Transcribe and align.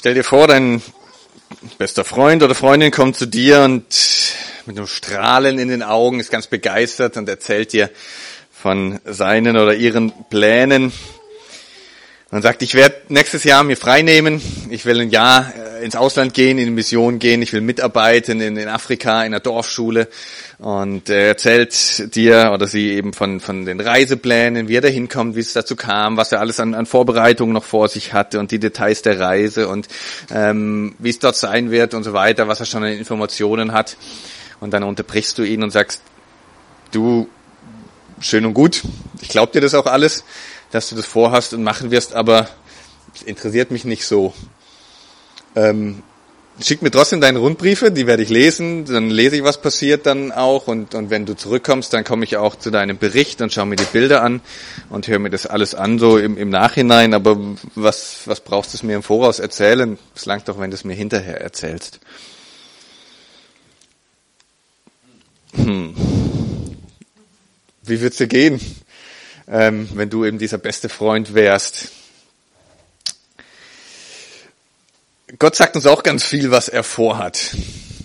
Stell 0.00 0.14
dir 0.14 0.24
vor, 0.24 0.46
dein 0.46 0.80
bester 1.76 2.06
Freund 2.06 2.42
oder 2.42 2.54
Freundin 2.54 2.90
kommt 2.90 3.16
zu 3.16 3.26
dir 3.26 3.60
und 3.60 3.84
mit 4.64 4.78
einem 4.78 4.86
Strahlen 4.86 5.58
in 5.58 5.68
den 5.68 5.82
Augen 5.82 6.20
ist 6.20 6.30
ganz 6.30 6.46
begeistert 6.46 7.18
und 7.18 7.28
erzählt 7.28 7.74
dir 7.74 7.90
von 8.50 8.98
seinen 9.04 9.58
oder 9.58 9.74
ihren 9.74 10.10
Plänen 10.30 10.90
und 12.30 12.40
sagt, 12.40 12.62
ich 12.62 12.72
werde 12.72 12.96
nächstes 13.08 13.44
Jahr 13.44 13.62
mir 13.62 13.76
frei 13.76 14.00
nehmen, 14.00 14.40
ich 14.70 14.86
will 14.86 15.02
ein 15.02 15.10
Jahr 15.10 15.52
äh, 15.54 15.84
ins 15.84 15.96
Ausland 15.96 16.32
gehen, 16.32 16.56
in 16.56 16.64
die 16.64 16.70
Mission 16.70 17.18
gehen, 17.18 17.42
ich 17.42 17.52
will 17.52 17.60
mitarbeiten 17.60 18.40
in, 18.40 18.56
in 18.56 18.68
Afrika, 18.68 19.20
in 19.20 19.34
einer 19.34 19.40
Dorfschule 19.40 20.08
und 20.60 21.08
er 21.08 21.28
erzählt 21.28 22.14
dir 22.14 22.50
oder 22.52 22.66
sie 22.66 22.90
eben 22.90 23.14
von, 23.14 23.40
von 23.40 23.64
den 23.64 23.80
Reiseplänen, 23.80 24.68
wie 24.68 24.76
er 24.76 24.82
da 24.82 24.88
hinkommt, 24.88 25.34
wie 25.34 25.40
es 25.40 25.54
dazu 25.54 25.74
kam, 25.74 26.18
was 26.18 26.32
er 26.32 26.40
alles 26.40 26.60
an, 26.60 26.74
an 26.74 26.84
Vorbereitungen 26.84 27.54
noch 27.54 27.64
vor 27.64 27.88
sich 27.88 28.12
hatte 28.12 28.38
und 28.38 28.50
die 28.50 28.58
Details 28.58 29.00
der 29.00 29.18
Reise 29.18 29.68
und 29.68 29.88
ähm, 30.30 30.94
wie 30.98 31.08
es 31.08 31.18
dort 31.18 31.36
sein 31.36 31.70
wird 31.70 31.94
und 31.94 32.02
so 32.02 32.12
weiter, 32.12 32.46
was 32.46 32.60
er 32.60 32.66
schon 32.66 32.84
an 32.84 32.92
Informationen 32.92 33.72
hat 33.72 33.96
und 34.60 34.74
dann 34.74 34.82
unterbrichst 34.82 35.38
du 35.38 35.44
ihn 35.44 35.62
und 35.62 35.70
sagst, 35.70 36.02
du, 36.92 37.26
schön 38.20 38.44
und 38.44 38.52
gut, 38.52 38.82
ich 39.22 39.30
glaube 39.30 39.52
dir 39.52 39.62
das 39.62 39.72
auch 39.72 39.86
alles, 39.86 40.24
dass 40.72 40.90
du 40.90 40.94
das 40.94 41.06
vorhast 41.06 41.54
und 41.54 41.62
machen 41.62 41.90
wirst, 41.90 42.12
aber 42.14 42.50
es 43.14 43.22
interessiert 43.22 43.70
mich 43.70 43.86
nicht 43.86 44.04
so. 44.04 44.34
Ähm, 45.56 46.02
schick 46.62 46.82
mir 46.82 46.90
trotzdem 46.90 47.20
deine 47.20 47.38
Rundbriefe, 47.38 47.90
die 47.90 48.06
werde 48.06 48.22
ich 48.22 48.28
lesen, 48.28 48.84
dann 48.84 49.10
lese 49.10 49.36
ich, 49.36 49.44
was 49.44 49.60
passiert 49.60 50.06
dann 50.06 50.32
auch 50.32 50.66
und, 50.66 50.94
und 50.94 51.10
wenn 51.10 51.26
du 51.26 51.34
zurückkommst, 51.34 51.92
dann 51.92 52.04
komme 52.04 52.24
ich 52.24 52.36
auch 52.36 52.56
zu 52.56 52.70
deinem 52.70 52.98
Bericht 52.98 53.40
und 53.40 53.52
schaue 53.52 53.66
mir 53.66 53.76
die 53.76 53.84
Bilder 53.84 54.22
an 54.22 54.40
und 54.88 55.08
höre 55.08 55.18
mir 55.18 55.30
das 55.30 55.46
alles 55.46 55.74
an, 55.74 55.98
so 55.98 56.18
im, 56.18 56.36
im 56.36 56.50
Nachhinein, 56.50 57.14
aber 57.14 57.38
was, 57.74 58.22
was 58.26 58.40
brauchst 58.40 58.80
du 58.80 58.86
mir 58.86 58.96
im 58.96 59.02
Voraus 59.02 59.38
erzählen? 59.38 59.98
Es 60.14 60.26
langt 60.26 60.48
doch, 60.48 60.58
wenn 60.58 60.70
du 60.70 60.74
es 60.74 60.84
mir 60.84 60.94
hinterher 60.94 61.40
erzählst. 61.40 62.00
Hm. 65.54 65.94
Wie 67.82 68.00
wird's 68.00 68.18
dir 68.18 68.28
gehen? 68.28 68.60
ähm, 69.50 69.88
wenn 69.94 70.08
du 70.08 70.24
eben 70.24 70.38
dieser 70.38 70.58
beste 70.58 70.88
Freund 70.88 71.34
wärst. 71.34 71.90
Gott 75.40 75.56
sagt 75.56 75.74
uns 75.74 75.86
auch 75.86 76.02
ganz 76.02 76.22
viel, 76.22 76.50
was 76.50 76.68
er 76.68 76.82
vorhat. 76.82 77.56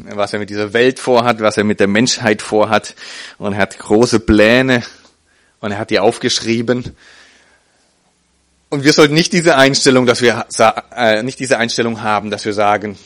Was 0.05 0.31
er 0.31 0.39
mit 0.39 0.49
dieser 0.49 0.71
Welt 0.71 0.99
vorhat, 0.99 1.41
was 1.41 1.57
er 1.57 1.65
mit 1.65 1.81
der 1.81 1.87
Menschheit 1.87 2.41
vorhat. 2.41 2.95
Und 3.37 3.51
er 3.51 3.59
hat 3.59 3.77
große 3.77 4.21
Pläne 4.21 4.83
und 5.59 5.73
er 5.73 5.77
hat 5.77 5.89
die 5.89 5.99
aufgeschrieben. 5.99 6.95
Und 8.69 8.85
wir 8.85 8.93
sollten 8.93 9.15
nicht 9.15 9.33
diese 9.33 9.57
Einstellung, 9.57 10.05
dass 10.05 10.21
wir 10.21 10.45
äh, 10.95 11.23
nicht 11.23 11.37
diese 11.41 11.57
Einstellung 11.57 12.01
haben, 12.01 12.31
dass 12.31 12.45
wir 12.45 12.53
sagen, 12.53 12.97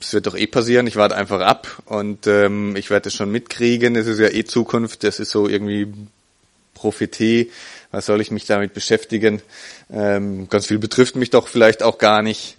es 0.00 0.14
wird 0.14 0.26
doch 0.26 0.34
eh 0.34 0.46
passieren, 0.46 0.86
ich 0.86 0.96
warte 0.96 1.14
einfach 1.14 1.42
ab 1.42 1.82
und 1.84 2.26
ähm, 2.26 2.74
ich 2.74 2.88
werde 2.88 3.10
es 3.10 3.14
schon 3.14 3.30
mitkriegen, 3.30 3.96
es 3.96 4.06
ist 4.06 4.18
ja 4.18 4.28
eh 4.28 4.44
Zukunft, 4.44 5.04
das 5.04 5.20
ist 5.20 5.30
so 5.30 5.46
irgendwie 5.46 5.92
Prophetie, 6.72 7.50
was 7.90 8.06
soll 8.06 8.22
ich 8.22 8.30
mich 8.30 8.46
damit 8.46 8.72
beschäftigen? 8.72 9.42
Ähm, 9.92 10.48
ganz 10.48 10.66
viel 10.66 10.78
betrifft 10.78 11.16
mich 11.16 11.28
doch 11.28 11.48
vielleicht 11.48 11.82
auch 11.82 11.98
gar 11.98 12.22
nicht. 12.22 12.55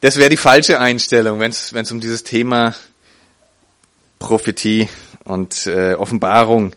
Das 0.00 0.16
wäre 0.16 0.30
die 0.30 0.38
falsche 0.38 0.80
Einstellung, 0.80 1.40
wenn 1.40 1.50
es 1.50 1.92
um 1.92 2.00
dieses 2.00 2.24
Thema 2.24 2.74
Prophetie 4.18 4.88
und 5.24 5.66
äh, 5.66 5.92
Offenbarung 5.92 6.72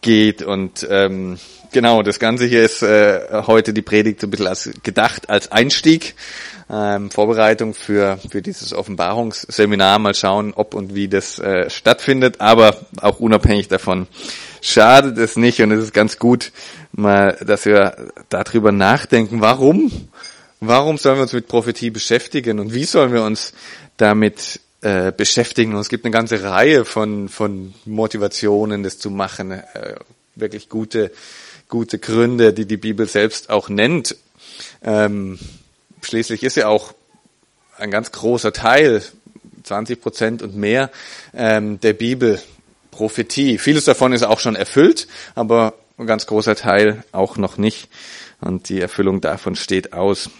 geht. 0.00 0.42
Und 0.42 0.84
ähm, 0.90 1.38
genau, 1.70 2.02
das 2.02 2.18
Ganze 2.18 2.46
hier 2.46 2.64
ist 2.64 2.82
äh, 2.82 3.20
heute 3.46 3.72
die 3.72 3.82
Predigt 3.82 4.20
so 4.20 4.26
ein 4.26 4.30
bisschen 4.30 4.48
als 4.48 4.68
gedacht 4.82 5.30
als 5.30 5.52
Einstieg, 5.52 6.16
ähm, 6.68 7.12
Vorbereitung 7.12 7.72
für, 7.72 8.18
für 8.32 8.42
dieses 8.42 8.72
Offenbarungsseminar. 8.72 10.00
Mal 10.00 10.14
schauen, 10.14 10.52
ob 10.52 10.74
und 10.74 10.92
wie 10.92 11.06
das 11.06 11.38
äh, 11.38 11.70
stattfindet, 11.70 12.40
aber 12.40 12.76
auch 13.00 13.20
unabhängig 13.20 13.68
davon 13.68 14.08
schadet 14.60 15.18
es 15.18 15.36
nicht 15.36 15.62
und 15.62 15.70
es 15.70 15.84
ist 15.84 15.94
ganz 15.94 16.18
gut, 16.18 16.50
mal, 16.90 17.36
dass 17.46 17.64
wir 17.64 18.10
darüber 18.28 18.72
nachdenken, 18.72 19.40
warum, 19.40 20.08
warum 20.60 20.98
sollen 20.98 21.16
wir 21.16 21.22
uns 21.22 21.32
mit 21.32 21.48
Prophetie 21.48 21.90
beschäftigen 21.90 22.58
und 22.60 22.74
wie 22.74 22.84
sollen 22.84 23.12
wir 23.12 23.22
uns 23.22 23.52
damit 23.96 24.60
äh, 24.82 25.10
beschäftigen. 25.10 25.74
Und 25.74 25.80
es 25.80 25.88
gibt 25.88 26.04
eine 26.04 26.12
ganze 26.12 26.42
Reihe 26.42 26.84
von, 26.84 27.28
von 27.28 27.74
Motivationen, 27.86 28.82
das 28.82 28.98
zu 28.98 29.10
machen, 29.10 29.50
äh, 29.50 29.96
wirklich 30.34 30.68
gute, 30.68 31.10
gute 31.68 31.98
Gründe, 31.98 32.52
die 32.52 32.66
die 32.66 32.76
Bibel 32.76 33.08
selbst 33.08 33.50
auch 33.50 33.68
nennt. 33.68 34.16
Ähm, 34.82 35.38
schließlich 36.02 36.42
ist 36.42 36.56
ja 36.56 36.68
auch 36.68 36.94
ein 37.78 37.90
ganz 37.90 38.12
großer 38.12 38.52
Teil, 38.52 39.02
20 39.64 40.00
Prozent 40.00 40.42
und 40.42 40.54
mehr 40.56 40.90
ähm, 41.34 41.80
der 41.80 41.94
Bibel 41.94 42.40
Prophetie. 42.90 43.58
Vieles 43.58 43.86
davon 43.86 44.12
ist 44.12 44.22
auch 44.22 44.40
schon 44.40 44.56
erfüllt, 44.56 45.08
aber 45.34 45.74
ein 45.98 46.06
ganz 46.06 46.26
großer 46.26 46.54
Teil 46.54 47.02
auch 47.12 47.36
noch 47.36 47.56
nicht. 47.56 47.88
Und 48.40 48.68
die 48.68 48.80
Erfüllung 48.80 49.20
davon 49.20 49.56
steht 49.56 49.94
aus. 49.94 50.30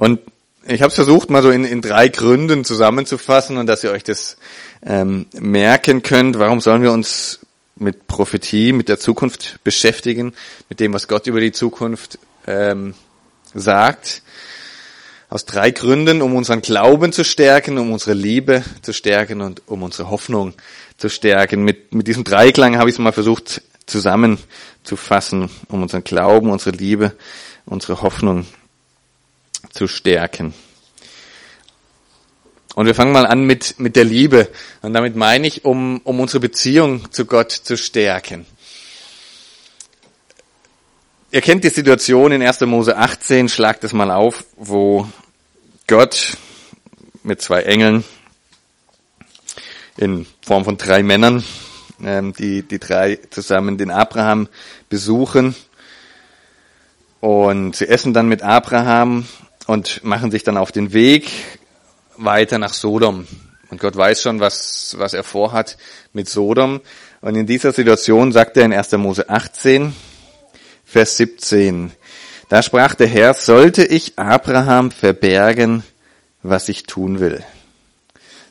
Und 0.00 0.18
ich 0.66 0.80
habe 0.80 0.88
es 0.88 0.94
versucht, 0.94 1.28
mal 1.28 1.42
so 1.42 1.50
in, 1.50 1.62
in 1.62 1.82
drei 1.82 2.08
Gründen 2.08 2.64
zusammenzufassen 2.64 3.58
und 3.58 3.66
dass 3.66 3.84
ihr 3.84 3.90
euch 3.90 4.02
das 4.02 4.38
ähm, 4.82 5.26
merken 5.38 6.00
könnt. 6.00 6.38
Warum 6.38 6.62
sollen 6.62 6.80
wir 6.80 6.90
uns 6.90 7.40
mit 7.76 8.06
Prophetie, 8.06 8.72
mit 8.72 8.88
der 8.88 8.98
Zukunft 8.98 9.62
beschäftigen, 9.62 10.32
mit 10.70 10.80
dem, 10.80 10.94
was 10.94 11.06
Gott 11.06 11.26
über 11.26 11.38
die 11.38 11.52
Zukunft 11.52 12.18
ähm, 12.46 12.94
sagt? 13.52 14.22
Aus 15.28 15.44
drei 15.44 15.70
Gründen, 15.70 16.22
um 16.22 16.34
unseren 16.34 16.62
Glauben 16.62 17.12
zu 17.12 17.22
stärken, 17.22 17.76
um 17.76 17.92
unsere 17.92 18.14
Liebe 18.14 18.64
zu 18.80 18.94
stärken 18.94 19.42
und 19.42 19.60
um 19.66 19.82
unsere 19.82 20.08
Hoffnung 20.08 20.54
zu 20.96 21.10
stärken. 21.10 21.62
Mit, 21.62 21.92
mit 21.92 22.08
diesem 22.08 22.24
Dreiklang 22.24 22.78
habe 22.78 22.88
ich 22.88 22.94
es 22.94 22.98
mal 22.98 23.12
versucht 23.12 23.60
zusammenzufassen, 23.84 25.50
um 25.68 25.82
unseren 25.82 26.04
Glauben, 26.04 26.48
unsere 26.48 26.74
Liebe, 26.74 27.12
unsere 27.66 28.00
Hoffnung 28.00 28.46
zu 29.72 29.86
stärken. 29.86 30.54
Und 32.74 32.86
wir 32.86 32.94
fangen 32.94 33.12
mal 33.12 33.26
an 33.26 33.44
mit, 33.44 33.78
mit 33.78 33.96
der 33.96 34.04
Liebe. 34.04 34.48
Und 34.80 34.94
damit 34.94 35.16
meine 35.16 35.46
ich, 35.46 35.64
um, 35.64 36.00
um 36.04 36.20
unsere 36.20 36.40
Beziehung 36.40 37.10
zu 37.12 37.26
Gott 37.26 37.50
zu 37.52 37.76
stärken. 37.76 38.46
Ihr 41.32 41.40
kennt 41.40 41.62
die 41.62 41.68
Situation 41.68 42.32
in 42.32 42.42
1. 42.42 42.60
Mose 42.62 42.96
18, 42.96 43.48
schlagt 43.48 43.84
es 43.84 43.92
mal 43.92 44.10
auf, 44.10 44.46
wo 44.56 45.08
Gott 45.86 46.36
mit 47.22 47.42
zwei 47.42 47.62
Engeln 47.62 48.04
in 49.96 50.26
Form 50.40 50.64
von 50.64 50.76
drei 50.76 51.02
Männern, 51.02 51.44
ähm, 52.02 52.32
die, 52.32 52.62
die 52.62 52.78
drei 52.78 53.18
zusammen 53.30 53.78
den 53.78 53.90
Abraham 53.90 54.48
besuchen. 54.88 55.54
Und 57.20 57.76
sie 57.76 57.88
essen 57.88 58.14
dann 58.14 58.28
mit 58.28 58.42
Abraham 58.42 59.26
und 59.70 60.02
machen 60.02 60.32
sich 60.32 60.42
dann 60.42 60.56
auf 60.56 60.72
den 60.72 60.92
Weg 60.92 61.30
weiter 62.16 62.58
nach 62.58 62.72
Sodom. 62.72 63.28
Und 63.70 63.80
Gott 63.80 63.94
weiß 63.94 64.20
schon, 64.20 64.40
was, 64.40 64.96
was 64.98 65.14
er 65.14 65.22
vorhat 65.22 65.78
mit 66.12 66.28
Sodom. 66.28 66.80
Und 67.20 67.36
in 67.36 67.46
dieser 67.46 67.70
Situation 67.70 68.32
sagt 68.32 68.56
er 68.56 68.64
in 68.64 68.72
1. 68.72 68.90
Mose 68.92 69.30
18, 69.30 69.94
Vers 70.84 71.16
17, 71.18 71.92
da 72.48 72.64
sprach 72.64 72.96
der 72.96 73.06
Herr, 73.06 73.32
sollte 73.34 73.84
ich 73.84 74.18
Abraham 74.18 74.90
verbergen, 74.90 75.84
was 76.42 76.68
ich 76.68 76.82
tun 76.82 77.20
will? 77.20 77.44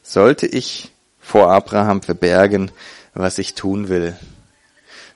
Sollte 0.01 0.47
ich 0.47 0.90
vor 1.19 1.51
Abraham 1.51 2.01
verbergen, 2.01 2.72
was 3.13 3.40
ich 3.40 3.56
tun 3.56 3.90
will. 3.90 4.16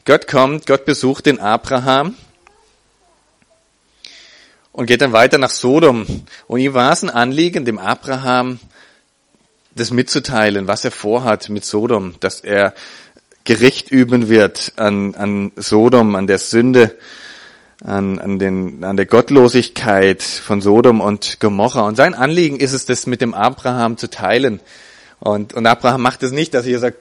Gott 0.03 0.27
kommt, 0.27 0.67
Gott 0.67 0.83
besucht 0.83 1.27
den 1.27 1.39
Abraham 1.39 2.17
und 4.73 4.87
geht 4.87 5.01
dann 5.01 5.13
weiter 5.13 5.37
nach 5.37 5.51
Sodom. 5.51 6.05
Und 6.47 6.59
ihm 6.59 6.73
war 6.73 6.91
es 6.91 7.03
ein 7.03 7.09
Anliegen, 7.09 7.63
dem 7.63 7.79
Abraham 7.79 8.59
das 9.75 9.91
mitzuteilen, 9.91 10.67
was 10.67 10.83
er 10.83 10.91
vorhat 10.91 11.49
mit 11.49 11.63
Sodom, 11.63 12.15
dass 12.19 12.41
er 12.41 12.73
Gericht 13.45 13.91
üben 13.91 14.29
wird 14.29 14.73
an, 14.75 15.15
an 15.15 15.51
Sodom, 15.55 16.15
an 16.15 16.27
der 16.27 16.37
Sünde, 16.37 16.95
an, 17.83 18.19
an, 18.19 18.39
den, 18.39 18.83
an 18.83 18.97
der 18.97 19.05
Gottlosigkeit 19.05 20.21
von 20.21 20.61
Sodom 20.61 21.01
und 21.01 21.39
Gomorra. 21.39 21.81
Und 21.81 21.95
sein 21.95 22.13
Anliegen 22.13 22.57
ist 22.57 22.73
es, 22.73 22.85
das 22.85 23.07
mit 23.07 23.21
dem 23.21 23.33
Abraham 23.33 23.97
zu 23.97 24.09
teilen. 24.09 24.59
Und, 25.19 25.53
und 25.53 25.65
Abraham 25.65 26.01
macht 26.01 26.23
es 26.23 26.31
nicht, 26.31 26.53
dass 26.53 26.65
er 26.65 26.79
sagt, 26.79 26.97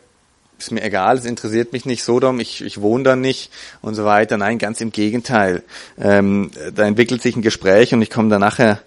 ist 0.62 0.70
mir 0.70 0.82
egal, 0.82 1.19
es 1.19 1.25
interessiert 1.25 1.73
mich 1.73 1.85
nicht 1.85 2.03
Sodom, 2.03 2.41
ich, 2.41 2.62
ich 2.62 2.81
wohne 2.81 3.05
da 3.05 3.17
nicht 3.17 3.50
und 3.81 3.94
so 3.94 4.05
weiter. 4.05 4.37
Nein, 4.37 4.59
ganz 4.59 4.81
im 4.81 4.93
Gegenteil. 4.93 5.62
Ähm, 5.99 6.50
da 6.75 6.85
entwickelt 6.85 7.23
sich 7.23 7.37
ein 7.37 7.43
Gespräch 7.43 7.93
und 7.93 8.03
ich 8.03 8.11
komme 8.11 8.29
da 8.29 8.38
nachher 8.38 8.81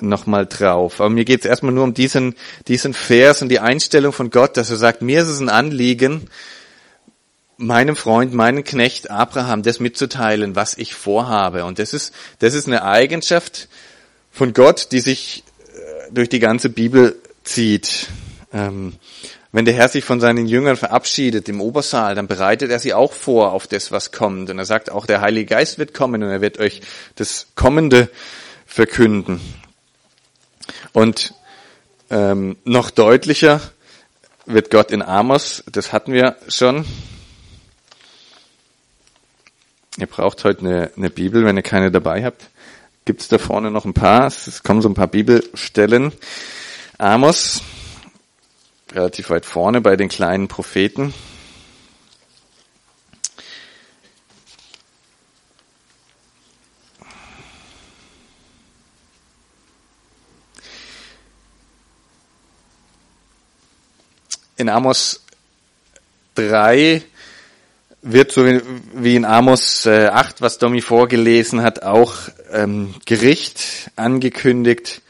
nochmal 0.00 0.46
drauf. 0.46 1.00
Aber 1.00 1.10
mir 1.10 1.24
geht 1.24 1.40
es 1.40 1.46
erstmal 1.46 1.72
nur 1.72 1.84
um 1.84 1.94
diesen, 1.94 2.34
diesen 2.68 2.94
Vers 2.94 3.42
und 3.42 3.48
die 3.48 3.60
Einstellung 3.60 4.12
von 4.12 4.30
Gott, 4.30 4.56
dass 4.56 4.70
er 4.70 4.76
sagt, 4.76 5.02
mir 5.02 5.22
ist 5.22 5.28
es 5.28 5.40
ein 5.40 5.48
Anliegen, 5.48 6.28
meinem 7.56 7.96
Freund, 7.96 8.32
meinem 8.32 8.64
Knecht 8.64 9.10
Abraham 9.10 9.62
das 9.62 9.80
mitzuteilen, 9.80 10.56
was 10.56 10.78
ich 10.78 10.94
vorhabe. 10.94 11.64
Und 11.64 11.78
das 11.78 11.92
ist, 11.92 12.14
das 12.38 12.54
ist 12.54 12.66
eine 12.66 12.84
Eigenschaft 12.84 13.68
von 14.30 14.54
Gott, 14.54 14.88
die 14.92 15.00
sich 15.00 15.44
äh, 15.74 16.12
durch 16.12 16.28
die 16.30 16.38
ganze 16.38 16.70
Bibel 16.70 17.16
zieht. 17.44 18.08
Ähm, 18.52 18.94
wenn 19.52 19.64
der 19.64 19.74
Herr 19.74 19.88
sich 19.88 20.04
von 20.04 20.20
seinen 20.20 20.46
Jüngern 20.46 20.76
verabschiedet 20.76 21.48
im 21.48 21.60
Obersaal, 21.60 22.14
dann 22.14 22.28
bereitet 22.28 22.70
er 22.70 22.78
sie 22.78 22.94
auch 22.94 23.12
vor 23.12 23.52
auf 23.52 23.66
das, 23.66 23.90
was 23.90 24.12
kommt. 24.12 24.48
Und 24.48 24.58
er 24.58 24.64
sagt 24.64 24.90
auch, 24.90 25.06
der 25.06 25.20
Heilige 25.20 25.46
Geist 25.46 25.78
wird 25.78 25.92
kommen 25.92 26.22
und 26.22 26.30
er 26.30 26.40
wird 26.40 26.58
euch 26.58 26.82
das 27.16 27.48
Kommende 27.56 28.08
verkünden. 28.64 29.40
Und 30.92 31.34
ähm, 32.10 32.56
noch 32.64 32.90
deutlicher 32.90 33.60
wird 34.46 34.70
Gott 34.70 34.92
in 34.92 35.02
Amos, 35.02 35.64
das 35.70 35.92
hatten 35.92 36.12
wir 36.12 36.36
schon. 36.48 36.84
Ihr 39.98 40.06
braucht 40.06 40.44
heute 40.44 40.60
eine, 40.60 40.90
eine 40.96 41.10
Bibel, 41.10 41.44
wenn 41.44 41.56
ihr 41.56 41.62
keine 41.62 41.90
dabei 41.90 42.24
habt. 42.24 42.48
Gibt 43.04 43.20
es 43.20 43.28
da 43.28 43.38
vorne 43.38 43.70
noch 43.70 43.84
ein 43.84 43.94
paar? 43.94 44.26
Es 44.26 44.62
kommen 44.62 44.82
so 44.82 44.88
ein 44.88 44.94
paar 44.94 45.08
Bibelstellen. 45.08 46.12
Amos, 46.98 47.62
relativ 48.92 49.30
weit 49.30 49.46
vorne 49.46 49.80
bei 49.80 49.96
den 49.96 50.08
kleinen 50.08 50.48
Propheten. 50.48 51.14
In 64.56 64.68
Amos 64.68 65.20
3 66.34 67.02
wird 68.02 68.32
so 68.32 68.44
wie 68.44 69.16
in 69.16 69.24
Amos 69.24 69.86
8, 69.86 70.42
was 70.42 70.58
Domi 70.58 70.82
vorgelesen 70.82 71.62
hat, 71.62 71.82
auch 71.82 72.14
ähm, 72.50 72.94
Gericht 73.06 73.90
angekündigt. 73.96 75.00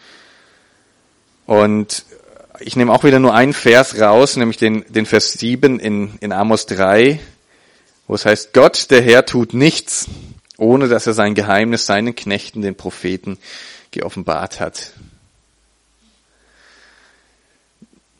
Und 1.46 2.04
ich 2.60 2.76
nehme 2.76 2.92
auch 2.92 3.04
wieder 3.04 3.18
nur 3.18 3.34
einen 3.34 3.52
Vers 3.52 3.98
raus, 4.00 4.36
nämlich 4.36 4.58
den, 4.58 4.84
den 4.88 5.06
Vers 5.06 5.32
7 5.32 5.80
in, 5.80 6.14
in 6.20 6.32
Amos 6.32 6.66
3, 6.66 7.18
wo 8.06 8.14
es 8.14 8.26
heißt, 8.26 8.52
Gott, 8.52 8.90
der 8.90 9.02
Herr, 9.02 9.24
tut 9.24 9.54
nichts, 9.54 10.06
ohne 10.58 10.88
dass 10.88 11.06
er 11.06 11.14
sein 11.14 11.34
Geheimnis 11.34 11.86
seinen 11.86 12.14
Knechten, 12.14 12.62
den 12.62 12.74
Propheten, 12.74 13.38
geoffenbart 13.90 14.60
hat. 14.60 14.92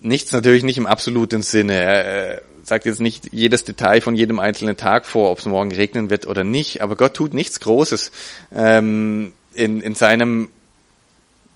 Nichts 0.00 0.32
natürlich 0.32 0.62
nicht 0.62 0.78
im 0.78 0.86
absoluten 0.86 1.42
Sinne. 1.42 1.74
Er 1.74 2.42
sagt 2.64 2.86
jetzt 2.86 3.00
nicht 3.00 3.32
jedes 3.32 3.64
Detail 3.64 4.00
von 4.00 4.14
jedem 4.14 4.38
einzelnen 4.38 4.76
Tag 4.76 5.04
vor, 5.04 5.30
ob 5.30 5.38
es 5.38 5.46
morgen 5.46 5.72
regnen 5.72 6.08
wird 6.08 6.26
oder 6.26 6.44
nicht, 6.44 6.80
aber 6.80 6.96
Gott 6.96 7.14
tut 7.14 7.34
nichts 7.34 7.60
Großes 7.60 8.10
ähm, 8.54 9.32
in, 9.54 9.80
in 9.80 9.94
seinem 9.94 10.48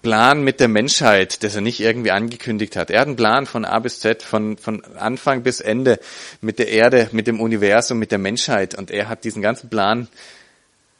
Plan 0.04 0.44
mit 0.44 0.60
der 0.60 0.68
Menschheit, 0.68 1.42
das 1.42 1.54
er 1.56 1.62
nicht 1.62 1.80
irgendwie 1.80 2.12
angekündigt 2.12 2.76
hat. 2.76 2.90
Er 2.90 3.00
hat 3.00 3.08
einen 3.08 3.16
Plan 3.16 3.46
von 3.46 3.64
A 3.64 3.78
bis 3.80 4.00
Z, 4.00 4.22
von, 4.22 4.58
von 4.58 4.84
Anfang 4.96 5.42
bis 5.42 5.60
Ende 5.60 5.98
mit 6.42 6.60
der 6.60 6.68
Erde, 6.68 7.08
mit 7.10 7.26
dem 7.26 7.40
Universum, 7.40 7.98
mit 7.98 8.12
der 8.12 8.18
Menschheit. 8.18 8.76
Und 8.76 8.90
er 8.90 9.08
hat 9.08 9.24
diesen 9.24 9.40
ganzen 9.40 9.70
Plan 9.70 10.06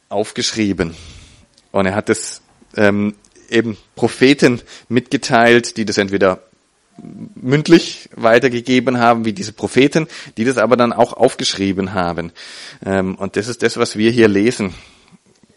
aufgeschrieben. 0.08 0.96
Und 1.70 1.86
er 1.86 1.94
hat 1.94 2.08
es 2.08 2.40
ähm, 2.76 3.14
eben 3.50 3.76
Propheten 3.94 4.62
mitgeteilt, 4.88 5.76
die 5.76 5.84
das 5.84 5.98
entweder 5.98 6.42
mündlich 6.96 8.08
weitergegeben 8.16 8.98
haben, 8.98 9.26
wie 9.26 9.34
diese 9.34 9.52
Propheten, 9.52 10.06
die 10.38 10.44
das 10.44 10.56
aber 10.56 10.76
dann 10.76 10.94
auch 10.94 11.12
aufgeschrieben 11.12 11.92
haben. 11.92 12.32
Ähm, 12.84 13.16
und 13.16 13.36
das 13.36 13.48
ist 13.48 13.62
das, 13.62 13.76
was 13.76 13.98
wir 13.98 14.10
hier 14.10 14.28
lesen. 14.28 14.74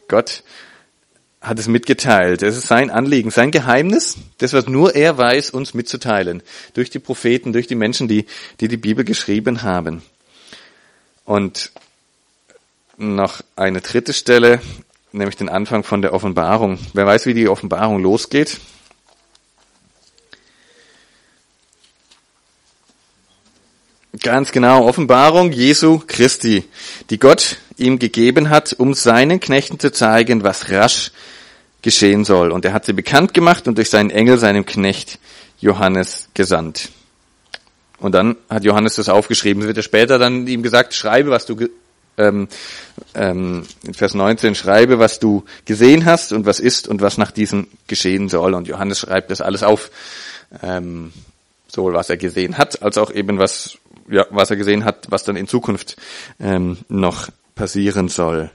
Gott 0.10 0.44
hat 1.42 1.60
es 1.60 1.68
mitgeteilt. 1.68 2.42
Es 2.42 2.58
ist 2.58 2.68
sein 2.68 2.90
Anliegen, 2.90 3.32
sein 3.32 3.52
Geheimnis, 3.52 4.18
das, 4.40 4.54
was 4.54 4.68
nur 4.68 4.96
er 4.96 5.18
weiß, 5.18 5.52
uns 5.52 5.74
mitzuteilen. 5.74 6.42
Durch 6.74 6.90
die 6.90 7.00
Propheten, 7.00 7.54
durch 7.54 7.68
die 7.68 7.76
Menschen, 7.76 8.08
die 8.08 8.26
die, 8.60 8.68
die 8.68 8.78
Bibel 8.78 9.06
geschrieben 9.06 9.62
haben. 9.62 10.02
Und 11.26 11.72
noch 12.98 13.42
eine 13.56 13.82
dritte 13.82 14.14
Stelle, 14.14 14.60
nämlich 15.12 15.36
den 15.36 15.50
Anfang 15.50 15.84
von 15.84 16.02
der 16.02 16.14
Offenbarung. 16.14 16.80
Wer 16.94 17.06
weiß, 17.06 17.26
wie 17.28 17.34
die 17.34 17.48
Offenbarung 17.48 18.02
losgeht? 18.02 18.60
Ganz 24.22 24.52
genau, 24.52 24.86
Offenbarung 24.88 25.52
Jesu 25.52 26.02
Christi, 26.06 26.64
die 27.10 27.20
Gott 27.20 27.58
ihm 27.78 28.00
gegeben 28.00 28.50
hat, 28.50 28.74
um 28.78 28.94
seinen 28.94 29.40
Knechten 29.40 29.80
zu 29.80 29.92
zeigen, 29.92 30.44
was 30.44 30.72
rasch 30.72 31.12
geschehen 31.82 32.24
soll. 32.24 32.52
Und 32.52 32.66
er 32.66 32.74
hat 32.74 32.86
sie 32.86 32.94
bekannt 32.94 33.34
gemacht 33.34 33.68
und 33.68 33.78
durch 33.78 33.90
seinen 33.90 34.10
Engel 34.10 34.38
seinem 34.38 34.66
Knecht 34.66 35.20
Johannes 35.60 36.30
gesandt. 36.34 36.90
Und 38.00 38.14
dann 38.14 38.38
hat 38.50 38.64
Johannes 38.64 38.96
das 38.96 39.10
aufgeschrieben. 39.10 39.62
Es 39.62 39.68
wird 39.68 39.78
ja 39.78 39.84
später 39.84 40.18
dann 40.18 40.48
ihm 40.48 40.64
gesagt, 40.64 40.94
schreibe, 40.94 41.30
was 41.30 41.46
du, 41.46 41.68
ähm, 42.18 42.48
ähm, 43.14 43.64
in 43.84 43.94
Vers 43.94 44.14
19, 44.14 44.56
schreibe, 44.56 45.00
was 45.00 45.20
du 45.20 45.44
gesehen 45.66 46.06
hast 46.06 46.32
und 46.32 46.46
was 46.46 46.60
ist 46.60 46.88
und 46.88 47.02
was 47.02 47.18
nach 47.18 47.32
diesem 47.32 47.68
geschehen 47.88 48.30
soll. 48.30 48.54
Und 48.54 48.68
Johannes 48.68 49.00
schreibt 49.00 49.32
das 49.32 49.42
alles 49.42 49.64
auf. 49.64 49.92
Ähm, 50.64 51.12
sowohl 51.68 51.94
was 51.94 52.10
er 52.10 52.18
gesehen 52.18 52.58
hat, 52.58 52.82
als 52.82 52.98
auch 52.98 53.12
eben 53.12 53.40
was, 53.40 53.78
ja, 54.10 54.26
was 54.30 54.50
er 54.50 54.56
gesehen 54.56 54.86
hat, 54.86 55.08
was 55.10 55.24
dann 55.24 55.36
in 55.36 55.48
Zukunft 55.48 55.98
ähm, 56.40 56.78
noch 56.90 57.30
passieren 57.56 58.08
soll. 58.08 58.50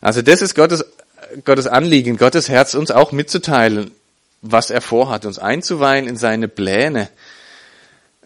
Also 0.00 0.22
das 0.22 0.42
ist 0.42 0.54
Gottes, 0.54 0.84
Gottes 1.44 1.66
Anliegen, 1.66 2.16
Gottes 2.16 2.48
Herz, 2.48 2.74
uns 2.74 2.90
auch 2.90 3.12
mitzuteilen, 3.12 3.90
was 4.42 4.70
er 4.70 4.80
vorhat, 4.80 5.24
uns 5.24 5.38
einzuweihen 5.38 6.06
in 6.06 6.16
seine 6.16 6.48
Pläne. 6.48 7.08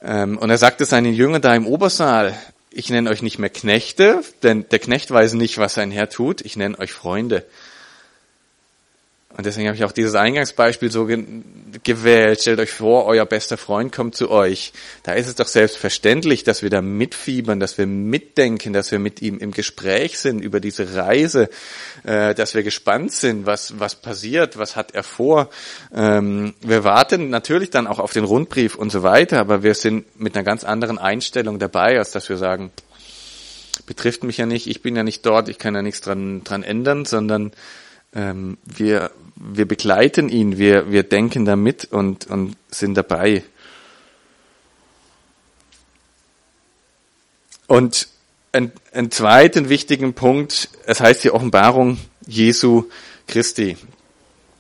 Ähm, 0.03 0.39
und 0.39 0.51
er 0.51 0.59
sagte 0.59 0.85
seinen 0.85 1.13
Jüngern 1.13 1.43
da 1.43 1.55
im 1.55 1.67
Obersaal, 1.67 2.37
ich 2.71 2.91
nenne 2.91 3.11
euch 3.11 3.23
nicht 3.23 3.39
mehr 3.39 3.51
Knechte, 3.51 4.23
denn 4.43 4.69
der 4.71 4.79
Knecht 4.79 5.11
weiß 5.11 5.35
nicht, 5.35 5.59
was 5.59 5.75
sein 5.75 5.91
Herr 5.91 6.11
tut, 6.11 6.41
ich 6.43 6.57
nenne 6.57 6.79
euch 6.79 6.93
Freunde. 6.93 7.45
Und 9.39 9.47
deswegen 9.47 9.69
habe 9.69 9.77
ich 9.77 9.85
auch 9.85 9.93
dieses 9.93 10.17
Eingangsbeispiel 10.17 10.91
so 10.91 11.07
ge 11.07 11.25
gewählt. 11.85 12.41
Stellt 12.41 12.59
euch 12.59 12.73
vor, 12.73 13.07
euer 13.07 13.25
bester 13.25 13.57
Freund 13.57 13.93
kommt 13.93 14.17
zu 14.17 14.33
euch. 14.33 14.73
Da 15.05 15.13
ist 15.13 15.29
es 15.29 15.37
doch 15.37 15.47
selbstverständlich, 15.47 16.43
dass 16.43 16.63
wir 16.63 16.71
da 16.71 16.83
mitfiebern, 16.83 17.61
dass 17.61 17.79
wir 17.79 17.87
mitdenken, 17.87 18.73
dass 18.73 18.91
wir 18.91 18.99
mit 18.99 19.23
ihm 19.23 19.39
im 19.39 19.53
Gespräch 19.53 20.19
sind 20.19 20.41
über 20.41 20.59
diese 20.59 20.97
Reise, 20.97 21.51
äh, 22.03 22.35
dass 22.35 22.57
wir 22.57 22.65
gespannt 22.65 23.13
sind, 23.13 23.47
was, 23.47 23.79
was 23.79 23.95
passiert, 23.95 24.59
was 24.59 24.75
hat 24.75 24.97
er 24.97 25.05
vor. 25.05 25.51
Ähm, 25.95 26.55
wir 26.61 26.83
warten 26.83 27.31
natürlich 27.31 27.71
dann 27.71 27.87
auch 27.87 28.01
auf 28.01 28.13
den 28.13 28.25
Rundbrief 28.25 28.75
und 28.75 28.91
so 28.91 29.05
weiter, 29.05 29.39
aber 29.39 29.63
wir 29.63 29.75
sind 29.75 30.19
mit 30.19 30.35
einer 30.35 30.45
ganz 30.45 30.65
anderen 30.65 30.99
Einstellung 30.99 31.61
dabei, 31.61 31.97
als 31.97 32.11
dass 32.11 32.29
wir 32.29 32.39
sagen, 32.39 32.73
betrifft 33.87 34.25
mich 34.25 34.39
ja 34.39 34.47
nicht, 34.47 34.67
ich 34.67 34.83
bin 34.83 34.97
ja 34.97 35.05
nicht 35.05 35.25
dort, 35.25 35.49
ich 35.49 35.59
kann 35.59 35.77
ja 35.77 35.83
nichts 35.83 36.01
dran, 36.01 36.43
dran 36.43 36.65
ändern, 36.65 37.05
sondern 37.05 37.53
ähm, 38.15 38.59
wir, 38.65 39.11
wir 39.37 39.67
begleiten 39.67 40.29
ihn, 40.29 40.59
wir, 40.59 40.91
wir 40.91 41.03
denken 41.03 41.45
damit 41.45 41.87
und, 41.91 42.27
und 42.27 42.57
sind 42.71 42.95
dabei. 42.97 43.43
Und 47.67 48.09
ein, 48.53 48.73
ein 48.93 49.11
zweiten 49.11 49.69
wichtigen 49.69 50.15
Punkt, 50.15 50.71
es 50.87 51.01
heißt 51.01 51.23
die 51.23 51.31
Offenbarung 51.31 51.99
Jesu 52.27 52.85
Christi. 53.27 53.77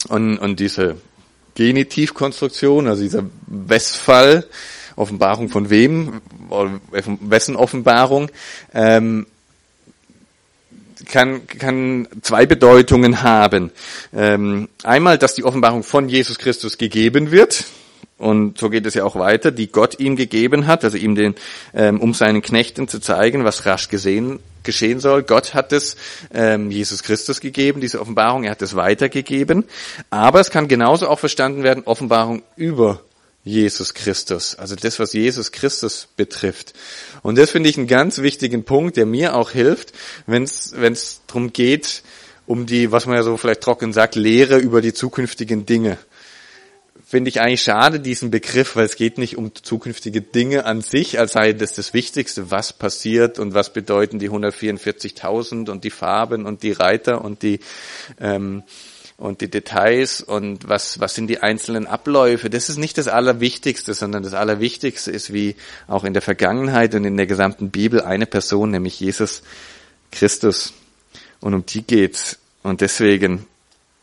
Und, 0.08 0.38
und 0.38 0.60
diese 0.60 0.96
Genitivkonstruktion, 1.54 2.86
also 2.86 3.02
dieser 3.02 3.24
Westfall, 3.46 4.46
Offenbarung 4.94 5.48
von 5.48 5.70
wem, 5.70 6.20
wessen 7.20 7.56
Offenbarung, 7.56 8.30
ähm, 8.74 9.26
kann, 11.06 11.46
kann 11.46 12.08
zwei 12.22 12.46
Bedeutungen 12.46 13.22
haben. 13.22 13.70
Ähm, 14.14 14.68
einmal, 14.82 15.18
dass 15.18 15.34
die 15.34 15.44
Offenbarung 15.44 15.82
von 15.82 16.08
Jesus 16.08 16.38
Christus 16.38 16.78
gegeben 16.78 17.30
wird. 17.30 17.64
Und 18.18 18.58
so 18.58 18.68
geht 18.68 18.84
es 18.84 18.94
ja 18.94 19.04
auch 19.04 19.14
weiter, 19.14 19.52
die 19.52 19.68
Gott 19.68 20.00
ihm 20.00 20.16
gegeben 20.16 20.66
hat, 20.66 20.82
also 20.82 20.96
ihm 20.96 21.14
den, 21.14 21.36
ähm, 21.72 22.00
um 22.00 22.14
seinen 22.14 22.42
Knechten 22.42 22.88
zu 22.88 22.98
zeigen, 22.98 23.44
was 23.44 23.64
rasch 23.64 23.88
gesehen, 23.88 24.40
geschehen 24.64 24.98
soll. 24.98 25.22
Gott 25.22 25.54
hat 25.54 25.72
es 25.72 25.96
ähm, 26.34 26.72
Jesus 26.72 27.04
Christus 27.04 27.40
gegeben, 27.40 27.80
diese 27.80 28.00
Offenbarung, 28.00 28.42
er 28.42 28.50
hat 28.50 28.62
es 28.62 28.74
weitergegeben. 28.74 29.64
Aber 30.10 30.40
es 30.40 30.50
kann 30.50 30.66
genauso 30.66 31.08
auch 31.08 31.20
verstanden 31.20 31.62
werden, 31.62 31.84
Offenbarung 31.84 32.42
über 32.56 33.02
Jesus 33.44 33.94
Christus, 33.94 34.56
also 34.56 34.76
das, 34.76 34.98
was 34.98 35.12
Jesus 35.12 35.52
Christus 35.52 36.08
betrifft. 36.16 36.74
Und 37.22 37.38
das 37.38 37.50
finde 37.50 37.70
ich 37.70 37.78
einen 37.78 37.86
ganz 37.86 38.18
wichtigen 38.18 38.64
Punkt, 38.64 38.96
der 38.96 39.06
mir 39.06 39.34
auch 39.34 39.50
hilft, 39.50 39.92
wenn 40.26 40.42
es 40.42 41.20
darum 41.26 41.52
geht, 41.52 42.02
um 42.46 42.66
die, 42.66 42.90
was 42.92 43.06
man 43.06 43.16
ja 43.16 43.22
so 43.22 43.36
vielleicht 43.36 43.60
trocken 43.60 43.92
sagt, 43.92 44.16
Lehre 44.16 44.58
über 44.58 44.80
die 44.80 44.92
zukünftigen 44.92 45.66
Dinge. 45.66 45.98
Finde 47.06 47.30
ich 47.30 47.40
eigentlich 47.40 47.62
schade, 47.62 48.00
diesen 48.00 48.30
Begriff, 48.30 48.76
weil 48.76 48.84
es 48.84 48.96
geht 48.96 49.16
nicht 49.16 49.38
um 49.38 49.54
zukünftige 49.54 50.20
Dinge 50.20 50.66
an 50.66 50.82
sich, 50.82 51.18
als 51.18 51.32
sei 51.32 51.54
das 51.54 51.72
das 51.72 51.94
Wichtigste, 51.94 52.50
was 52.50 52.74
passiert 52.74 53.38
und 53.38 53.54
was 53.54 53.72
bedeuten 53.72 54.18
die 54.18 54.28
144.000 54.28 55.70
und 55.70 55.84
die 55.84 55.90
Farben 55.90 56.44
und 56.44 56.62
die 56.62 56.72
Reiter 56.72 57.24
und 57.24 57.42
die 57.42 57.60
ähm, 58.20 58.62
und 59.18 59.40
die 59.40 59.50
Details 59.50 60.20
und 60.20 60.68
was, 60.68 61.00
was 61.00 61.16
sind 61.16 61.26
die 61.26 61.40
einzelnen 61.40 61.86
Abläufe. 61.88 62.48
Das 62.48 62.68
ist 62.68 62.78
nicht 62.78 62.96
das 62.96 63.08
Allerwichtigste, 63.08 63.92
sondern 63.92 64.22
das 64.22 64.32
Allerwichtigste 64.32 65.10
ist, 65.10 65.32
wie 65.32 65.56
auch 65.88 66.04
in 66.04 66.12
der 66.12 66.22
Vergangenheit 66.22 66.94
und 66.94 67.04
in 67.04 67.16
der 67.16 67.26
gesamten 67.26 67.70
Bibel 67.70 68.00
eine 68.00 68.26
Person, 68.26 68.70
nämlich 68.70 69.00
Jesus 69.00 69.42
Christus. 70.12 70.72
Und 71.40 71.52
um 71.52 71.66
die 71.66 71.82
geht's. 71.82 72.38
Und 72.62 72.80
deswegen 72.80 73.44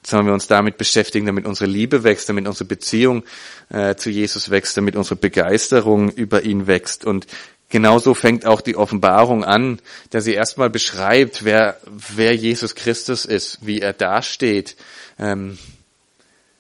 sollen 0.06 0.26
wir 0.26 0.34
uns 0.34 0.48
damit 0.48 0.78
beschäftigen, 0.78 1.26
damit 1.26 1.46
unsere 1.46 1.70
Liebe 1.70 2.04
wächst, 2.04 2.28
damit 2.28 2.46
unsere 2.46 2.66
Beziehung 2.66 3.24
äh, 3.70 3.96
zu 3.96 4.10
Jesus 4.10 4.50
wächst, 4.50 4.76
damit 4.76 4.98
unsere 4.98 5.16
Begeisterung 5.16 6.12
über 6.12 6.44
ihn 6.44 6.68
wächst. 6.68 7.06
Und 7.06 7.26
genauso 7.70 8.14
fängt 8.14 8.46
auch 8.46 8.62
die 8.62 8.76
Offenbarung 8.76 9.44
an, 9.44 9.80
dass 10.10 10.24
sie 10.24 10.34
erstmal 10.34 10.70
beschreibt, 10.70 11.44
wer, 11.44 11.78
wer 12.16 12.36
Jesus 12.36 12.76
Christus 12.76 13.26
ist, 13.26 13.60
wie 13.66 13.80
er 13.80 13.94
dasteht. 13.94 14.76
Ähm, 15.20 15.58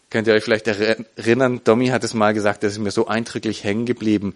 könnt 0.10 0.28
ihr 0.28 0.34
euch 0.34 0.44
vielleicht 0.44 0.68
erinnern, 0.68 1.62
Domi 1.64 1.88
hat 1.88 2.04
es 2.04 2.14
mal 2.14 2.34
gesagt, 2.34 2.64
das 2.64 2.74
ist 2.74 2.80
mir 2.80 2.92
so 2.92 3.08
eindrücklich 3.08 3.64
hängen 3.64 3.86
geblieben. 3.86 4.34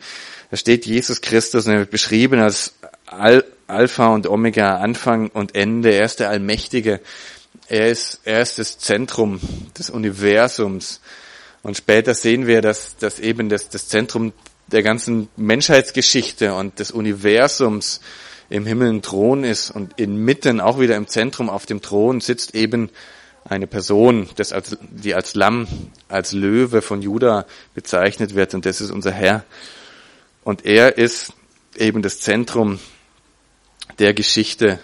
Da 0.51 0.57
steht 0.57 0.85
Jesus 0.85 1.21
Christus 1.21 1.67
er 1.67 1.79
wird 1.79 1.91
beschrieben 1.91 2.39
als 2.39 2.73
Al 3.05 3.43
Alpha 3.69 4.07
und 4.07 4.25
Omega, 4.25 4.77
Anfang 4.77 5.29
und 5.29 5.55
Ende. 5.55 5.91
Er 5.91 6.03
ist 6.03 6.19
der 6.19 6.29
Allmächtige. 6.29 6.99
Er 7.67 7.87
ist, 7.89 8.21
er 8.23 8.41
ist 8.41 8.57
das 8.57 8.79
Zentrum 8.79 9.39
des 9.77 9.91
Universums. 9.91 11.01
Und 11.61 11.77
später 11.77 12.15
sehen 12.15 12.47
wir, 12.47 12.61
dass, 12.61 12.97
dass 12.97 13.19
eben 13.19 13.47
das, 13.47 13.69
das 13.69 13.87
Zentrum 13.87 14.33
der 14.71 14.83
ganzen 14.83 15.29
Menschheitsgeschichte 15.35 16.53
und 16.53 16.79
des 16.79 16.91
Universums 16.91 18.01
im 18.49 18.65
Himmel 18.65 18.89
ein 18.93 19.01
Thron 19.01 19.43
ist 19.43 19.71
und 19.71 19.99
inmitten 19.99 20.59
auch 20.59 20.79
wieder 20.79 20.95
im 20.95 21.07
Zentrum 21.07 21.49
auf 21.49 21.65
dem 21.65 21.81
Thron 21.81 22.21
sitzt 22.21 22.55
eben 22.55 22.89
eine 23.45 23.67
Person, 23.67 24.29
das 24.35 24.53
als, 24.53 24.77
die 24.81 25.15
als 25.15 25.35
Lamm, 25.35 25.67
als 26.07 26.33
Löwe 26.33 26.81
von 26.81 27.01
Juda 27.01 27.45
bezeichnet 27.73 28.35
wird 28.35 28.53
und 28.53 28.65
das 28.65 28.81
ist 28.81 28.91
unser 28.91 29.11
Herr. 29.11 29.43
Und 30.43 30.65
er 30.65 30.97
ist 30.97 31.33
eben 31.75 32.01
das 32.01 32.19
Zentrum 32.19 32.79
der 33.99 34.13
Geschichte 34.13 34.79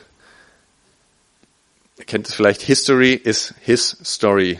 Ihr 1.98 2.06
kennt 2.06 2.28
es 2.28 2.36
vielleicht, 2.36 2.62
History 2.62 3.14
is 3.14 3.54
his 3.62 3.98
story. 4.04 4.60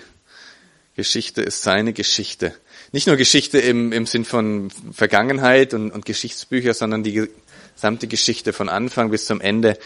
Geschichte 0.96 1.42
ist 1.42 1.64
seine 1.64 1.92
Geschichte. 1.92 2.56
Nicht 2.92 3.08
nur 3.08 3.16
Geschichte 3.16 3.60
im, 3.60 3.92
im 3.92 4.06
Sinn 4.06 4.26
von 4.26 4.70
Vergangenheit 4.92 5.74
und, 5.74 5.92
und 5.92 6.06
Geschichtsbücher, 6.06 6.74
sondern 6.74 7.04
die 7.04 7.28
gesamte 7.76 8.08
Geschichte 8.08 8.54
von 8.54 8.70
Anfang 8.70 9.10
bis 9.10 9.26
zum 9.26 9.42
Ende 9.42 9.78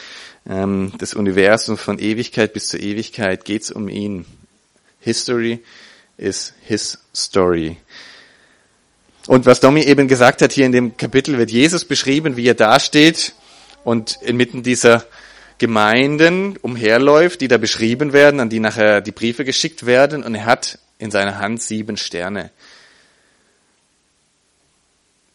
ähm, 0.48 0.94
des 1.00 1.14
Universums, 1.14 1.82
von 1.82 2.00
Ewigkeit 2.00 2.54
bis 2.54 2.70
zur 2.70 2.80
Ewigkeit 2.80 3.46
geht's 3.46 3.72
um 3.72 3.90
ihn. 3.90 4.26
History 5.00 5.64
is 6.18 6.54
his 6.66 7.00
story. 7.16 7.78
Und 9.28 9.46
was 9.46 9.60
Domi 9.60 9.84
eben 9.84 10.08
gesagt 10.08 10.42
hat, 10.42 10.52
hier 10.52 10.66
in 10.66 10.72
dem 10.72 10.98
Kapitel 10.98 11.38
wird 11.38 11.52
Jesus 11.52 11.86
beschrieben, 11.86 12.36
wie 12.36 12.48
er 12.48 12.56
dasteht 12.56 13.34
und 13.84 14.18
inmitten 14.22 14.64
dieser 14.64 15.06
Gemeinden 15.60 16.58
umherläuft, 16.58 17.42
die 17.42 17.48
da 17.48 17.58
beschrieben 17.58 18.14
werden, 18.14 18.40
an 18.40 18.50
die 18.50 18.60
nachher 18.60 19.02
die 19.02 19.12
Briefe 19.12 19.46
geschickt 19.46 19.86
werden, 19.86 20.24
und 20.24 20.34
er 20.34 20.46
hat 20.46 20.80
in 20.98 21.12
seiner 21.12 21.38
Hand 21.38 21.62
sieben 21.62 21.98
Sterne. 21.98 22.52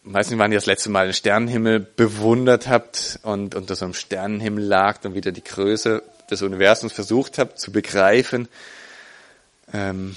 Weiß 0.06 0.28
nicht, 0.28 0.38
wann 0.38 0.52
ihr 0.52 0.58
das 0.58 0.66
letzte 0.66 0.90
Mal 0.90 1.06
den 1.06 1.14
Sternenhimmel 1.14 1.80
bewundert 1.80 2.68
habt 2.68 3.18
und 3.22 3.54
unter 3.54 3.74
so 3.74 3.86
einem 3.86 3.94
Sternenhimmel 3.94 4.62
lagt 4.62 5.06
und 5.06 5.14
wieder 5.14 5.32
die 5.32 5.42
Größe 5.42 6.02
des 6.30 6.42
Universums 6.42 6.92
versucht 6.92 7.38
habt 7.38 7.58
zu 7.58 7.72
begreifen. 7.72 8.48
Ähm, 9.72 10.14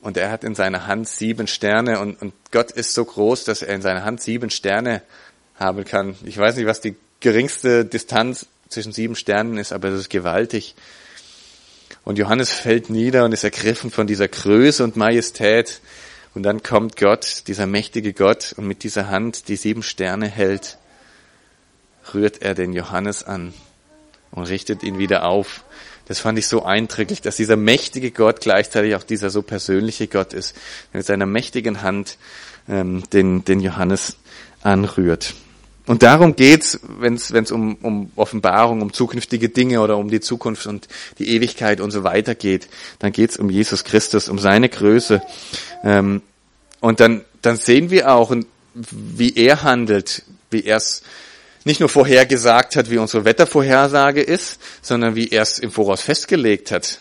und 0.00 0.16
er 0.16 0.30
hat 0.30 0.44
in 0.44 0.54
seiner 0.54 0.86
Hand 0.86 1.08
sieben 1.08 1.48
Sterne 1.48 1.98
und, 1.98 2.22
und 2.22 2.32
Gott 2.52 2.70
ist 2.70 2.94
so 2.94 3.04
groß, 3.04 3.42
dass 3.42 3.62
er 3.62 3.74
in 3.74 3.82
seiner 3.82 4.04
Hand 4.04 4.22
sieben 4.22 4.48
Sterne 4.48 5.02
haben 5.56 5.84
kann. 5.84 6.14
Ich 6.24 6.38
weiß 6.38 6.54
nicht, 6.54 6.66
was 6.66 6.80
die 6.80 6.94
geringste 7.18 7.84
Distanz 7.84 8.46
zwischen 8.68 8.92
sieben 8.92 9.16
Sternen 9.16 9.58
ist, 9.58 9.72
aber 9.72 9.90
das 9.90 9.98
ist 9.98 10.10
gewaltig. 10.10 10.76
Und 12.04 12.16
Johannes 12.16 12.50
fällt 12.50 12.90
nieder 12.90 13.24
und 13.24 13.32
ist 13.32 13.42
ergriffen 13.42 13.90
von 13.90 14.06
dieser 14.06 14.28
Größe 14.28 14.84
und 14.84 14.94
Majestät. 14.94 15.80
Und 16.34 16.44
dann 16.44 16.62
kommt 16.62 16.96
Gott, 16.96 17.44
dieser 17.48 17.66
mächtige 17.66 18.12
Gott, 18.12 18.54
und 18.56 18.66
mit 18.66 18.84
dieser 18.84 19.08
Hand, 19.08 19.48
die 19.48 19.56
sieben 19.56 19.82
Sterne 19.82 20.28
hält, 20.28 20.78
rührt 22.14 22.42
er 22.42 22.54
den 22.54 22.72
Johannes 22.72 23.24
an 23.24 23.52
und 24.30 24.44
richtet 24.44 24.82
ihn 24.82 24.98
wieder 24.98 25.24
auf. 25.24 25.64
Das 26.06 26.20
fand 26.20 26.38
ich 26.38 26.48
so 26.48 26.64
eindrücklich, 26.64 27.20
dass 27.20 27.36
dieser 27.36 27.56
mächtige 27.56 28.10
Gott 28.10 28.40
gleichzeitig 28.40 28.94
auch 28.96 29.02
dieser 29.02 29.30
so 29.30 29.42
persönliche 29.42 30.08
Gott 30.08 30.32
ist, 30.32 30.56
der 30.92 30.98
mit 30.98 31.06
seiner 31.06 31.26
mächtigen 31.26 31.82
Hand 31.82 32.18
ähm, 32.68 33.02
den, 33.12 33.44
den 33.44 33.60
Johannes 33.60 34.16
anrührt. 34.62 35.34
Und 35.90 36.04
darum 36.04 36.36
geht's, 36.36 36.78
wenn 37.00 37.14
es 37.14 37.50
um, 37.50 37.74
um 37.82 38.12
Offenbarung, 38.14 38.80
um 38.80 38.92
zukünftige 38.92 39.48
Dinge 39.48 39.80
oder 39.80 39.96
um 39.96 40.08
die 40.08 40.20
Zukunft 40.20 40.68
und 40.68 40.86
die 41.18 41.34
Ewigkeit 41.34 41.80
und 41.80 41.90
so 41.90 42.04
weiter 42.04 42.36
geht. 42.36 42.68
Dann 43.00 43.10
geht's 43.10 43.36
um 43.36 43.50
Jesus 43.50 43.82
Christus, 43.82 44.28
um 44.28 44.38
seine 44.38 44.68
Größe. 44.68 45.20
Ähm, 45.82 46.22
und 46.78 47.00
dann, 47.00 47.22
dann 47.42 47.56
sehen 47.56 47.90
wir 47.90 48.12
auch, 48.12 48.32
wie 48.72 49.34
er 49.34 49.64
handelt, 49.64 50.22
wie 50.52 50.62
er 50.62 50.76
es 50.76 51.02
nicht 51.64 51.80
nur 51.80 51.88
vorhergesagt 51.88 52.76
hat, 52.76 52.88
wie 52.88 52.98
unsere 52.98 53.24
Wettervorhersage 53.24 54.22
ist, 54.22 54.60
sondern 54.82 55.16
wie 55.16 55.30
er 55.30 55.42
es 55.42 55.58
im 55.58 55.72
Voraus 55.72 56.02
festgelegt 56.02 56.70
hat. 56.70 57.00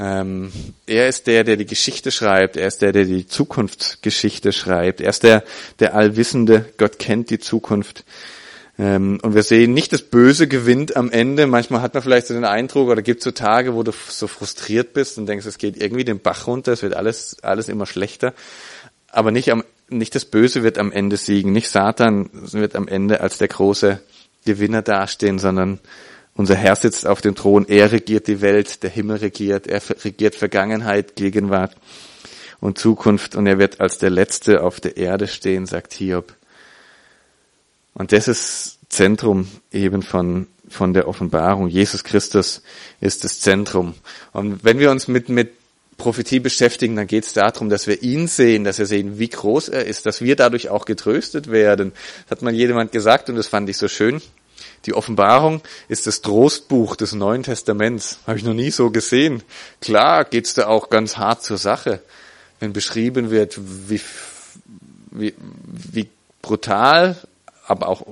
Ähm, 0.00 0.52
er 0.86 1.08
ist 1.08 1.26
der, 1.26 1.42
der 1.42 1.56
die 1.56 1.66
Geschichte 1.66 2.12
schreibt. 2.12 2.56
Er 2.56 2.68
ist 2.68 2.82
der, 2.82 2.92
der 2.92 3.04
die 3.04 3.26
Zukunftsgeschichte 3.26 4.52
schreibt. 4.52 5.00
Er 5.00 5.10
ist 5.10 5.24
der, 5.24 5.42
der 5.80 5.94
Allwissende. 5.94 6.66
Gott 6.78 7.00
kennt 7.00 7.30
die 7.30 7.40
Zukunft. 7.40 8.04
Ähm, 8.78 9.18
und 9.22 9.34
wir 9.34 9.42
sehen 9.42 9.74
nicht, 9.74 9.92
das 9.92 10.02
Böse 10.02 10.46
gewinnt 10.46 10.96
am 10.96 11.10
Ende. 11.10 11.48
Manchmal 11.48 11.82
hat 11.82 11.94
man 11.94 12.02
vielleicht 12.04 12.28
so 12.28 12.34
den 12.34 12.44
Eindruck, 12.44 12.88
oder 12.88 13.02
gibt 13.02 13.20
es 13.20 13.24
so 13.24 13.32
Tage, 13.32 13.74
wo 13.74 13.82
du 13.82 13.90
so 14.08 14.28
frustriert 14.28 14.92
bist 14.92 15.18
und 15.18 15.26
denkst, 15.26 15.46
es 15.46 15.58
geht 15.58 15.82
irgendwie 15.82 16.04
den 16.04 16.20
Bach 16.20 16.46
runter, 16.46 16.72
es 16.72 16.82
wird 16.82 16.94
alles, 16.94 17.42
alles 17.42 17.68
immer 17.68 17.86
schlechter. 17.86 18.34
Aber 19.08 19.32
nicht 19.32 19.50
am, 19.50 19.64
nicht 19.88 20.14
das 20.14 20.26
Böse 20.26 20.62
wird 20.62 20.78
am 20.78 20.92
Ende 20.92 21.16
siegen. 21.16 21.52
Nicht 21.52 21.70
Satan 21.70 22.30
wird 22.32 22.76
am 22.76 22.86
Ende 22.86 23.20
als 23.20 23.38
der 23.38 23.48
große 23.48 24.00
Gewinner 24.44 24.82
dastehen, 24.82 25.40
sondern 25.40 25.80
unser 26.38 26.54
Herr 26.54 26.76
sitzt 26.76 27.04
auf 27.04 27.20
dem 27.20 27.34
Thron, 27.34 27.66
er 27.68 27.90
regiert 27.90 28.28
die 28.28 28.40
Welt, 28.40 28.84
der 28.84 28.90
Himmel 28.90 29.16
regiert, 29.16 29.66
er 29.66 29.82
regiert 30.04 30.36
Vergangenheit, 30.36 31.16
Gegenwart 31.16 31.76
und 32.60 32.78
Zukunft 32.78 33.34
und 33.34 33.48
er 33.48 33.58
wird 33.58 33.80
als 33.80 33.98
der 33.98 34.10
Letzte 34.10 34.62
auf 34.62 34.78
der 34.78 34.96
Erde 34.96 35.26
stehen, 35.26 35.66
sagt 35.66 35.92
Hiob. 35.94 36.32
Und 37.92 38.12
das 38.12 38.28
ist 38.28 38.78
Zentrum 38.88 39.48
eben 39.72 40.02
von, 40.02 40.46
von 40.68 40.94
der 40.94 41.08
Offenbarung. 41.08 41.66
Jesus 41.66 42.04
Christus 42.04 42.62
ist 43.00 43.24
das 43.24 43.40
Zentrum. 43.40 43.94
Und 44.32 44.62
wenn 44.62 44.78
wir 44.78 44.92
uns 44.92 45.08
mit, 45.08 45.28
mit 45.28 45.50
Prophetie 45.96 46.38
beschäftigen, 46.38 46.94
dann 46.94 47.08
geht 47.08 47.24
es 47.24 47.32
darum, 47.32 47.68
dass 47.68 47.88
wir 47.88 48.00
ihn 48.04 48.28
sehen, 48.28 48.62
dass 48.62 48.78
wir 48.78 48.86
sehen, 48.86 49.18
wie 49.18 49.28
groß 49.28 49.70
er 49.70 49.86
ist, 49.86 50.06
dass 50.06 50.20
wir 50.20 50.36
dadurch 50.36 50.68
auch 50.68 50.84
getröstet 50.84 51.50
werden. 51.50 51.90
Das 52.28 52.38
hat 52.38 52.42
mal 52.42 52.54
jemand 52.54 52.92
gesagt 52.92 53.28
und 53.28 53.34
das 53.34 53.48
fand 53.48 53.68
ich 53.68 53.76
so 53.76 53.88
schön. 53.88 54.22
Die 54.86 54.94
Offenbarung 54.94 55.62
ist 55.88 56.06
das 56.06 56.22
Trostbuch 56.22 56.96
des 56.96 57.12
Neuen 57.12 57.42
Testaments. 57.42 58.18
Habe 58.26 58.38
ich 58.38 58.44
noch 58.44 58.54
nie 58.54 58.70
so 58.70 58.90
gesehen. 58.90 59.42
Klar 59.80 60.24
geht's 60.24 60.54
da 60.54 60.66
auch 60.66 60.90
ganz 60.90 61.16
hart 61.16 61.42
zur 61.42 61.58
Sache, 61.58 62.00
wenn 62.60 62.72
beschrieben 62.72 63.30
wird, 63.30 63.58
wie, 63.88 64.00
wie, 65.10 65.34
wie 65.92 66.08
brutal, 66.42 67.16
aber 67.66 67.88
auch 67.88 68.06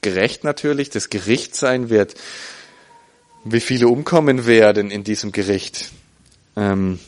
gerecht 0.00 0.44
natürlich 0.44 0.90
das 0.90 1.10
Gericht 1.10 1.54
sein 1.54 1.90
wird, 1.90 2.14
wie 3.44 3.60
viele 3.60 3.88
umkommen 3.88 4.46
werden 4.46 4.90
in 4.90 5.04
diesem 5.04 5.32
Gericht. 5.32 5.90
Ähm, 6.56 6.98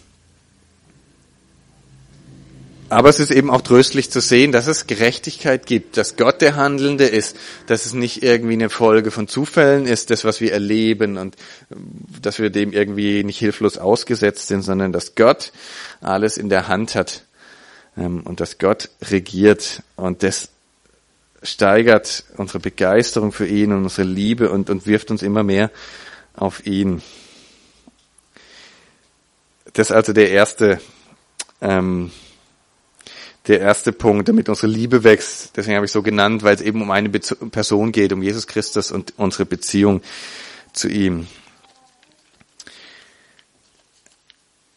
aber 2.92 3.08
es 3.08 3.20
ist 3.20 3.30
eben 3.30 3.50
auch 3.50 3.62
tröstlich 3.62 4.10
zu 4.10 4.20
sehen, 4.20 4.52
dass 4.52 4.66
es 4.66 4.86
Gerechtigkeit 4.86 5.64
gibt, 5.64 5.96
dass 5.96 6.16
Gott 6.16 6.42
der 6.42 6.56
Handelnde 6.56 7.06
ist, 7.06 7.38
dass 7.66 7.86
es 7.86 7.94
nicht 7.94 8.22
irgendwie 8.22 8.52
eine 8.52 8.68
Folge 8.68 9.10
von 9.10 9.28
Zufällen 9.28 9.86
ist, 9.86 10.10
das, 10.10 10.24
was 10.24 10.42
wir 10.42 10.52
erleben 10.52 11.16
und 11.16 11.36
äh, 11.70 11.76
dass 12.20 12.38
wir 12.38 12.50
dem 12.50 12.72
irgendwie 12.72 13.24
nicht 13.24 13.38
hilflos 13.38 13.78
ausgesetzt 13.78 14.48
sind, 14.48 14.60
sondern 14.60 14.92
dass 14.92 15.14
Gott 15.14 15.52
alles 16.02 16.36
in 16.36 16.50
der 16.50 16.68
Hand 16.68 16.94
hat 16.94 17.24
ähm, 17.96 18.20
und 18.24 18.40
dass 18.40 18.58
Gott 18.58 18.90
regiert 19.10 19.82
und 19.96 20.22
das 20.22 20.50
steigert 21.42 22.24
unsere 22.36 22.60
Begeisterung 22.60 23.32
für 23.32 23.46
ihn 23.46 23.72
und 23.72 23.84
unsere 23.84 24.06
Liebe 24.06 24.50
und, 24.50 24.68
und 24.68 24.86
wirft 24.86 25.10
uns 25.10 25.22
immer 25.22 25.42
mehr 25.42 25.70
auf 26.34 26.66
ihn. 26.66 27.00
Das 29.72 29.88
ist 29.88 29.96
also 29.96 30.12
der 30.12 30.30
erste 30.30 30.78
ähm, 31.62 32.10
der 33.48 33.60
erste 33.60 33.92
Punkt, 33.92 34.28
damit 34.28 34.48
unsere 34.48 34.68
Liebe 34.68 35.04
wächst. 35.04 35.56
Deswegen 35.56 35.76
habe 35.76 35.86
ich 35.86 35.92
so 35.92 36.02
genannt, 36.02 36.42
weil 36.42 36.54
es 36.54 36.60
eben 36.60 36.80
um 36.80 36.90
eine 36.90 37.08
Person 37.08 37.92
geht, 37.92 38.12
um 38.12 38.22
Jesus 38.22 38.46
Christus 38.46 38.92
und 38.92 39.14
unsere 39.16 39.46
Beziehung 39.46 40.00
zu 40.72 40.88
ihm. 40.88 41.26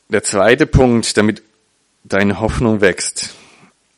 der 0.10 0.24
zweite 0.24 0.66
Punkt, 0.66 1.18
damit 1.18 1.42
deine 2.04 2.40
Hoffnung 2.40 2.82
wächst. 2.82 3.32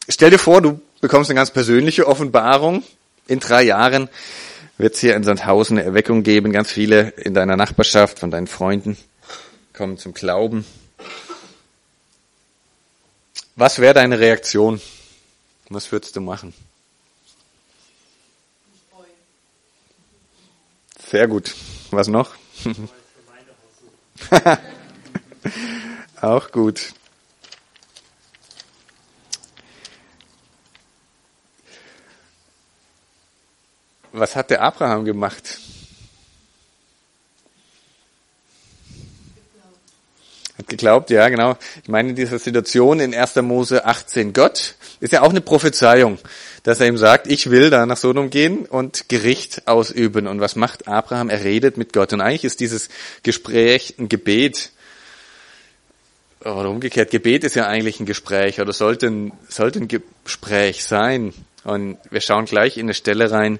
Stell 0.10 0.30
dir 0.30 0.40
vor, 0.40 0.62
du 0.62 0.80
bekommst 1.02 1.30
eine 1.30 1.38
ganz 1.38 1.52
persönliche 1.52 2.08
Offenbarung. 2.08 2.84
In 3.28 3.40
drei 3.40 3.64
Jahren 3.64 4.10
wird 4.78 4.96
es 4.96 5.02
hier 5.02 5.16
in 5.16 5.24
Sandhausen 5.24 5.78
eine 5.78 5.86
Erweckung 5.86 6.24
geben. 6.24 6.52
Ganz 6.52 6.72
viele 6.72 7.10
in 7.18 7.34
deiner 7.34 7.58
Nachbarschaft, 7.58 8.20
von 8.20 8.32
deinen 8.32 8.48
Freunden 8.48 8.98
kommen 9.74 9.98
zum 9.98 10.14
Glauben. 10.14 10.66
Was 13.58 13.80
wäre 13.80 13.96
deine 13.96 14.20
Reaktion? 14.20 14.80
Was 15.70 15.92
würdest 15.92 16.16
du 16.16 16.22
machen? 16.22 16.54
Sehr 21.10 21.28
gut. 21.28 21.56
Was 21.90 22.08
noch? 22.08 22.36
Auch 26.22 26.52
gut. 26.52 26.94
Was 34.12 34.36
hat 34.36 34.52
der 34.52 34.62
Abraham 34.62 35.04
gemacht? 35.04 35.60
Hat 40.58 40.68
geglaubt, 40.68 41.10
ja, 41.12 41.30
genau. 41.30 41.56
Ich 41.84 41.90
meine, 41.90 42.10
in 42.10 42.16
dieser 42.16 42.40
Situation 42.40 43.00
in 43.00 43.14
1. 43.14 43.36
Mose 43.38 43.86
18, 43.86 44.34
Gott 44.34 44.76
ist 45.00 45.14
ja 45.14 45.22
auch 45.22 45.30
eine 45.30 45.42
Prophezeiung, 45.42 46.18
dass 46.64 46.80
er 46.80 46.88
ihm 46.88 46.98
sagt, 46.98 47.28
ich 47.28 47.52
will 47.52 47.70
da 47.70 47.86
nach 47.86 47.98
Sodom 47.98 48.32
gehen 48.32 48.66
und 48.66 49.08
Gericht 49.08 49.68
ausüben. 49.68 50.26
Und 50.26 50.42
was 50.42 50.56
macht 50.56 50.88
Abraham? 50.88 51.30
Er 51.30 51.44
redet 51.44 51.78
mit 51.78 51.94
Gott. 51.94 52.12
Und 52.12 52.22
eigentlich 52.22 52.44
ist 52.44 52.60
dieses 52.60 52.90
Gespräch 53.22 53.96
ein 54.00 54.10
Gebet. 54.10 54.72
Oder 56.42 56.70
umgekehrt, 56.70 57.12
Gebet 57.12 57.44
ist 57.44 57.56
ja 57.56 57.68
eigentlich 57.68 58.00
ein 58.00 58.06
Gespräch 58.06 58.60
oder 58.60 58.74
sollte 58.74 59.08
ein, 59.08 59.34
sollte 59.50 59.80
ein 59.80 59.88
Gespräch 59.88 60.84
sein. 60.84 61.34
Und 61.64 61.98
wir 62.10 62.22
schauen 62.22 62.46
gleich 62.46 62.78
in 62.78 62.88
eine 62.88 62.94
Stelle 62.96 63.30
rein, 63.30 63.60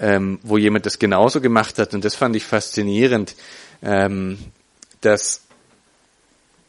ähm, 0.00 0.38
wo 0.42 0.56
jemand 0.56 0.86
das 0.86 0.98
genauso 0.98 1.42
gemacht 1.42 1.78
hat. 1.78 1.92
Und 1.92 2.04
das 2.04 2.14
fand 2.14 2.36
ich 2.36 2.44
faszinierend, 2.44 3.34
ähm, 3.82 4.38
dass 5.00 5.42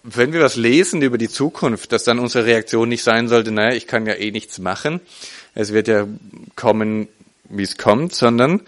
wenn 0.04 0.34
wir 0.34 0.42
was 0.42 0.56
lesen 0.56 1.02
über 1.02 1.18
die 1.18 1.30
Zukunft, 1.30 1.92
dass 1.92 2.04
dann 2.04 2.20
unsere 2.20 2.46
Reaktion 2.46 2.90
nicht 2.90 3.04
sein 3.04 3.28
sollte, 3.28 3.52
naja, 3.52 3.76
ich 3.76 3.88
kann 3.88 4.06
ja 4.06 4.14
eh 4.14 4.32
nichts 4.32 4.60
machen, 4.60 5.02
es 5.56 5.74
wird 5.74 5.88
ja 5.88 6.08
kommen, 6.56 7.08
wie 7.50 7.64
es 7.64 7.78
kommt, 7.78 8.16
sondern 8.16 8.62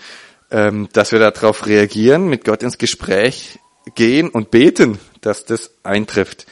ähm, 0.51 0.89
dass 0.93 1.11
wir 1.11 1.19
darauf 1.19 1.65
reagieren, 1.65 2.27
mit 2.27 2.43
Gott 2.43 2.63
ins 2.63 2.77
Gespräch 2.77 3.59
gehen 3.95 4.29
und 4.29 4.51
beten, 4.51 4.99
dass 5.21 5.45
das 5.45 5.71
eintrifft. 5.83 6.45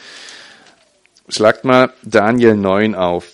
Schlagt 1.28 1.66
mal 1.66 1.94
Daniel 2.02 2.56
9 2.56 2.96
auf. 2.96 3.26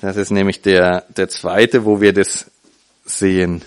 Das 0.00 0.16
ist 0.16 0.30
nämlich 0.30 0.60
der, 0.60 1.06
der 1.16 1.28
zweite, 1.28 1.84
wo 1.84 2.00
wir 2.00 2.12
das 2.12 2.50
sehen. 3.04 3.62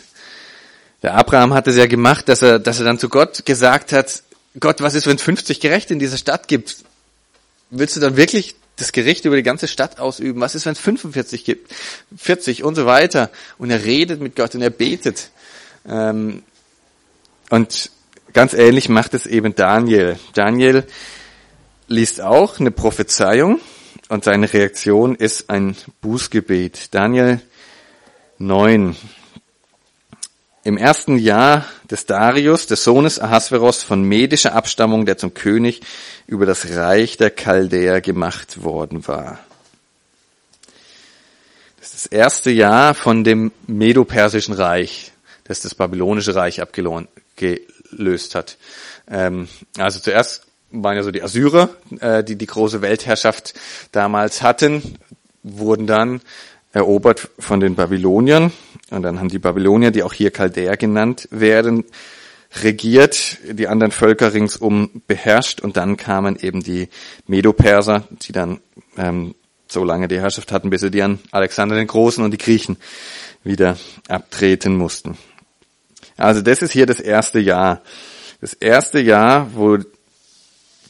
Der 1.02 1.16
Abraham 1.16 1.54
hat 1.54 1.68
es 1.68 1.78
ja 1.78 1.86
gemacht, 1.86 2.28
dass 2.28 2.42
er, 2.42 2.60
dass 2.60 2.80
er 2.80 2.86
dann 2.86 3.00
zu 3.00 3.10
Gott 3.10 3.46
gesagt 3.46 3.94
hat, 3.94 4.24
Gott, 4.60 4.82
was 4.82 4.96
ist, 4.96 5.08
wenn 5.08 5.16
es 5.16 5.22
50 5.22 5.60
Gerechte 5.60 5.94
in 5.94 6.00
dieser 6.00 6.18
Stadt 6.18 6.48
gibt? 6.48 6.78
Willst 7.70 7.96
du 7.96 8.00
dann 8.00 8.18
wirklich 8.18 8.56
das 8.76 8.92
Gericht 8.92 9.26
über 9.26 9.36
die 9.36 9.44
ganze 9.44 9.68
Stadt 9.68 10.00
ausüben? 10.00 10.42
Was 10.42 10.56
ist, 10.56 10.66
wenn 10.66 10.74
es 10.74 10.80
45 10.80 11.46
gibt? 11.46 11.72
40 12.18 12.64
und 12.64 12.76
so 12.76 12.86
weiter. 12.86 13.30
Und 13.58 13.70
er 13.70 13.86
redet 13.86 14.22
mit 14.22 14.36
Gott 14.36 14.56
und 14.56 14.62
er 14.62 14.72
betet. 14.72 15.30
Ähm, 15.88 16.44
und 17.50 17.92
ganz 18.34 18.54
ähnlich 18.54 18.90
macht 18.90 19.14
es 19.14 19.26
eben 19.26 19.56
Daniel. 19.56 20.20
Daniel 20.34 20.84
liest 21.88 22.22
auch 22.22 22.60
eine 22.60 22.72
Prophezeiung 22.72 23.60
und 24.10 24.24
seine 24.24 24.52
Reaktion 24.52 25.16
ist 25.16 25.50
ein 25.50 25.76
Bußgebet. 26.02 26.94
Daniel 26.94 27.42
9. 28.40 28.96
Im 30.64 30.76
ersten 30.76 31.18
Jahr 31.18 31.66
des 31.90 32.06
Darius, 32.06 32.68
des 32.68 32.84
Sohnes 32.84 33.18
Ahasveros 33.18 33.82
von 33.82 34.04
medischer 34.04 34.54
Abstammung, 34.54 35.06
der 35.06 35.18
zum 35.18 35.34
König 35.34 35.80
über 36.28 36.46
das 36.46 36.76
Reich 36.76 37.16
der 37.16 37.30
Chaldäer 37.30 38.02
gemacht 38.02 38.62
worden 38.62 39.08
war. 39.08 39.40
Das 41.80 41.94
ist 41.94 41.94
das 41.94 42.06
erste 42.08 42.52
Jahr 42.52 42.94
von 42.94 43.24
dem 43.24 43.54
Medo-Persischen 43.68 44.54
Reich, 44.54 45.14
das 45.46 45.62
das 45.62 45.76
babylonische 45.76 46.36
Reich 46.36 46.62
abgelöst 46.62 48.36
hat. 48.36 48.58
Ähm, 49.10 49.48
also 49.78 50.00
zuerst 50.00 50.44
waren 50.72 50.98
ja 50.98 51.04
so 51.04 51.12
die 51.12 51.24
Assyrer, 51.24 51.70
äh, 52.02 52.22
die 52.22 52.36
die 52.36 52.46
große 52.48 52.82
Weltherrschaft 52.82 53.54
damals 53.94 54.42
hatten, 54.42 54.98
wurden 55.42 55.88
dann 55.88 56.20
erobert 56.74 57.30
von 57.40 57.62
den 57.62 57.76
Babyloniern. 57.76 58.52
Und 58.92 59.04
dann 59.04 59.20
haben 59.20 59.30
die 59.30 59.40
Babylonier, 59.40 59.92
die 59.92 60.04
auch 60.04 60.14
hier 60.14 60.32
Chaldäer 60.32 60.78
genannt 60.78 61.28
werden, 61.32 61.86
regiert, 62.64 63.38
die 63.44 63.68
anderen 63.68 63.92
Völker 63.92 64.34
ringsum 64.34 65.02
beherrscht. 65.08 65.62
Und 65.62 65.78
dann 65.78 65.98
kamen 65.98 66.38
eben 66.40 66.62
die 66.62 66.90
Medo-Perser, 67.28 68.08
die 68.24 68.32
dann 68.32 68.60
ähm, 68.98 69.36
so 69.68 69.84
lange 69.84 70.08
die 70.08 70.20
Herrschaft 70.20 70.52
hatten, 70.52 70.70
bis 70.70 70.82
sie 70.82 70.92
die 70.92 71.04
an 71.04 71.20
Alexander 71.32 71.76
den 71.76 71.88
Großen 71.88 72.24
und 72.24 72.32
die 72.32 72.38
Griechen 72.38 72.78
wieder 73.44 73.78
abtreten 74.08 74.76
mussten. 74.76 75.18
Also 76.18 76.42
das 76.42 76.62
ist 76.62 76.72
hier 76.72 76.86
das 76.86 77.00
erste 77.00 77.40
Jahr. 77.40 77.82
Das 78.42 78.54
erste 78.54 79.00
Jahr, 79.00 79.50
wo 79.54 79.78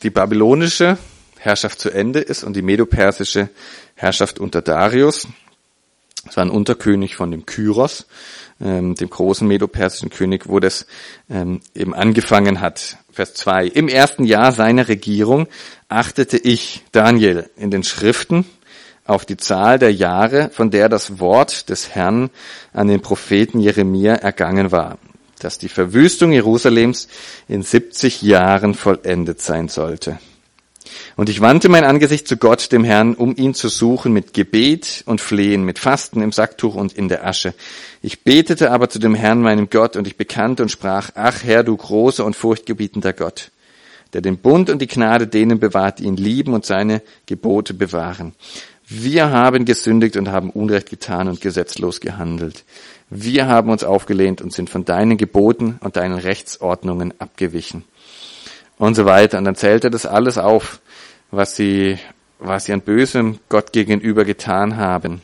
die 0.02 0.10
babylonische 0.10 0.98
Herrschaft 1.38 1.80
zu 1.80 1.90
Ende 1.90 2.20
ist 2.20 2.44
und 2.44 2.56
die 2.56 2.62
medopersische 2.62 3.50
Herrschaft 3.96 4.40
unter 4.40 4.62
Darius. 4.62 5.28
Es 6.30 6.38
war 6.38 6.46
ein 6.46 6.52
Unterkönig 6.52 7.15
von 7.15 7.32
dem 7.32 7.46
Kyros, 7.46 8.06
ähm, 8.62 8.96
dem 8.96 9.10
großen 9.10 9.48
medopersischen 9.48 10.10
König, 10.10 10.48
wo 10.48 10.60
das 10.60 10.86
ähm, 11.30 11.62
eben 11.74 11.94
angefangen 11.94 12.62
hat. 12.62 12.98
Vers 13.12 13.34
2. 13.34 13.68
Im 13.68 13.88
ersten 13.88 14.26
Jahr 14.26 14.52
seiner 14.52 14.88
Regierung 14.88 15.48
achtete 15.88 16.38
ich, 16.38 16.84
Daniel, 16.92 17.50
in 17.58 17.72
den 17.72 17.84
Schriften 17.84 18.46
auf 19.06 19.26
die 19.26 19.38
Zahl 19.38 19.80
der 19.80 19.92
Jahre, 19.92 20.52
von 20.52 20.70
der 20.70 20.88
das 20.88 21.20
Wort 21.20 21.70
des 21.70 21.96
Herrn 21.96 22.30
an 22.74 22.88
den 22.88 23.02
Propheten 23.02 23.60
Jeremia 23.60 24.13
ergangen 24.13 24.72
war 24.72 24.98
dass 25.39 25.58
die 25.58 25.70
Verwüstung 25.70 26.34
Jerusalems 26.34 27.08
in 27.48 27.63
70 27.63 28.22
Jahren 28.22 28.74
vollendet 28.74 29.42
sein 29.42 29.70
sollte. 29.70 30.20
Und 31.15 31.30
ich 31.30 31.41
wandte 31.41 31.69
mein 31.69 31.84
Angesicht 31.84 32.28
zu 32.28 32.38
Gott, 32.38 32.71
dem 32.71 32.84
Herrn, 32.84 33.15
um 33.15 33.36
ihn 33.36 33.54
zu 33.54 33.69
suchen 33.69 34.13
mit 34.13 34.34
Gebet 34.34 35.04
und 35.06 35.21
Flehen, 35.21 35.63
mit 35.63 35.80
Fasten 35.80 36.21
im 36.21 36.32
Sacktuch 36.32 36.75
und 36.75 36.93
in 36.93 37.10
der 37.10 37.25
Asche. 37.25 37.54
Ich 38.02 38.23
betete 38.23 38.71
aber 38.71 38.89
zu 38.89 38.99
dem 38.99 39.15
Herrn, 39.15 39.41
meinem 39.41 39.69
Gott, 39.69 39.95
und 39.95 40.08
ich 40.08 40.17
bekannte 40.17 40.63
und 40.63 40.69
sprach, 40.69 41.12
ach 41.15 41.43
Herr, 41.43 41.63
du 41.63 41.75
großer 41.75 42.25
und 42.25 42.36
furchtgebietender 42.36 43.13
Gott, 43.13 43.52
der 44.13 44.21
den 44.21 44.38
Bund 44.38 44.69
und 44.69 44.82
die 44.82 44.88
Gnade 44.88 45.28
denen 45.28 45.60
bewahrt, 45.60 45.99
die 45.99 46.06
ihn 46.06 46.17
lieben 46.17 46.54
und 46.54 46.65
seine 46.65 47.02
Gebote 47.25 47.73
bewahren. 47.73 48.34
Wir 48.88 49.30
haben 49.30 49.65
gesündigt 49.65 50.17
und 50.17 50.30
haben 50.30 50.49
Unrecht 50.49 50.89
getan 50.89 51.28
und 51.28 51.41
gesetzlos 51.41 51.99
gehandelt. 51.99 52.63
Wir 53.12 53.47
haben 53.47 53.69
uns 53.69 53.84
aufgelehnt 53.84 54.41
und 54.41 54.52
sind 54.52 54.69
von 54.69 54.84
deinen 54.84 55.17
Geboten 55.17 55.78
und 55.82 55.95
deinen 55.95 56.17
Rechtsordnungen 56.17 57.13
abgewichen. 57.19 57.84
Und 58.80 58.96
so 58.96 59.06
weiter. 59.06 59.38
Und 59.38 59.46
dann 59.46 59.56
zählt 59.56 59.84
er 59.84 59.92
das 59.92 60.08
alles 60.08 60.39
auf, 60.39 60.80
was 61.30 61.56
sie, 61.56 62.00
was 62.39 62.65
sie 62.65 62.74
an 62.74 62.82
Bösem 62.82 63.38
Gott 63.50 63.72
gegenüber 63.72 64.26
getan 64.26 64.78
haben. 64.78 65.22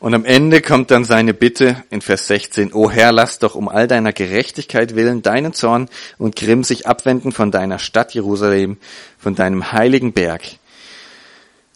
Und 0.00 0.14
am 0.14 0.24
Ende 0.24 0.62
kommt 0.62 0.90
dann 0.90 1.04
seine 1.04 1.34
Bitte 1.34 1.84
in 1.90 2.00
Vers 2.00 2.26
16, 2.26 2.72
O 2.72 2.90
Herr, 2.90 3.12
lass 3.12 3.38
doch 3.38 3.54
um 3.54 3.68
all 3.68 3.86
deiner 3.86 4.14
Gerechtigkeit 4.14 4.96
willen 4.96 5.20
deinen 5.20 5.52
Zorn 5.52 5.90
und 6.16 6.36
Grimm 6.36 6.64
sich 6.64 6.86
abwenden 6.86 7.32
von 7.32 7.50
deiner 7.50 7.78
Stadt 7.78 8.14
Jerusalem, 8.14 8.78
von 9.18 9.34
deinem 9.34 9.72
heiligen 9.72 10.14
Berg. 10.14 10.40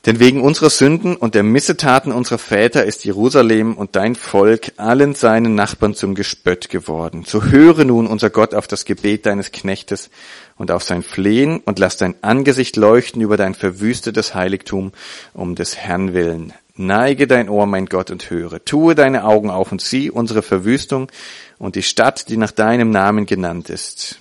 Denn 0.07 0.21
wegen 0.21 0.43
unserer 0.43 0.69
Sünden 0.69 1.17
und 1.17 1.35
der 1.35 1.43
Missetaten 1.43 2.13
unserer 2.13 2.37
Väter 2.37 2.85
ist 2.85 3.07
Jerusalem 3.07 3.75
und 3.75 3.97
dein 3.97 4.17
Volk 4.17 4.73
allen 4.77 5.15
seinen 5.15 5.55
Nachbarn 5.55 5.95
zum 5.95 6.15
Gespött 6.15 6.69
geworden. 6.69 7.25
So 7.27 7.45
höre 7.45 7.85
nun 7.85 8.07
unser 8.07 8.29
Gott 8.29 8.55
auf 8.55 8.67
das 8.67 8.85
Gebet 8.85 9.25
deines 9.25 9.51
Knechtes 9.51 10.11
und 10.57 10.71
auf 10.71 10.83
sein 10.83 11.03
Flehen 11.03 11.61
und 11.65 11.79
lass 11.79 11.97
dein 11.97 12.17
Angesicht 12.23 12.77
leuchten 12.77 13.23
über 13.23 13.39
dein 13.39 13.55
verwüstetes 13.55 14.35
Heiligtum 14.35 14.93
um 15.33 15.55
des 15.55 15.77
Herrn 15.79 16.13
willen. 16.13 16.53
Neige 16.77 17.27
dein 17.27 17.49
Ohr, 17.49 17.67
mein 17.67 17.87
Gott, 17.87 18.11
und 18.11 18.29
höre. 18.31 18.63
Tue 18.65 18.95
deine 18.95 19.25
Augen 19.25 19.49
auf 19.49 19.73
und 19.73 19.81
sieh 19.81 20.11
unsere 20.11 20.43
Verwüstung 20.43 21.11
und 21.59 21.77
die 21.77 21.83
Stadt, 21.83 22.29
die 22.29 22.37
nach 22.37 22.51
deinem 22.51 22.91
Namen 22.91 23.27
genannt 23.27 23.71
ist. 23.71 24.19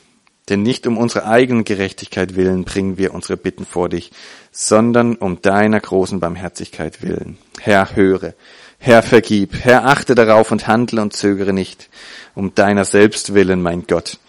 Denn 0.50 0.62
nicht 0.62 0.86
um 0.88 0.98
unsere 0.98 1.26
eigenen 1.26 1.64
Gerechtigkeit 1.64 2.36
willen 2.36 2.66
bringen 2.66 2.98
wir 2.98 3.14
unsere 3.14 3.38
Bitten 3.38 3.66
vor 3.66 3.88
dich, 3.88 4.12
sondern 4.52 5.16
um 5.16 5.42
deiner 5.42 5.80
großen 5.80 6.20
Barmherzigkeit 6.20 7.02
willen. 7.02 7.38
Herr, 7.62 7.96
höre. 7.96 8.34
Herr, 8.78 9.02
vergib. 9.04 9.54
Herr, 9.64 9.86
achte 9.86 10.16
darauf 10.16 10.52
und 10.52 10.68
handle 10.68 11.02
und 11.02 11.14
zögere 11.14 11.54
nicht, 11.54 11.90
um 12.36 12.54
deiner 12.54 12.84
selbst 12.84 13.34
willen, 13.34 13.62
mein 13.62 13.88
Gott. 13.88 14.20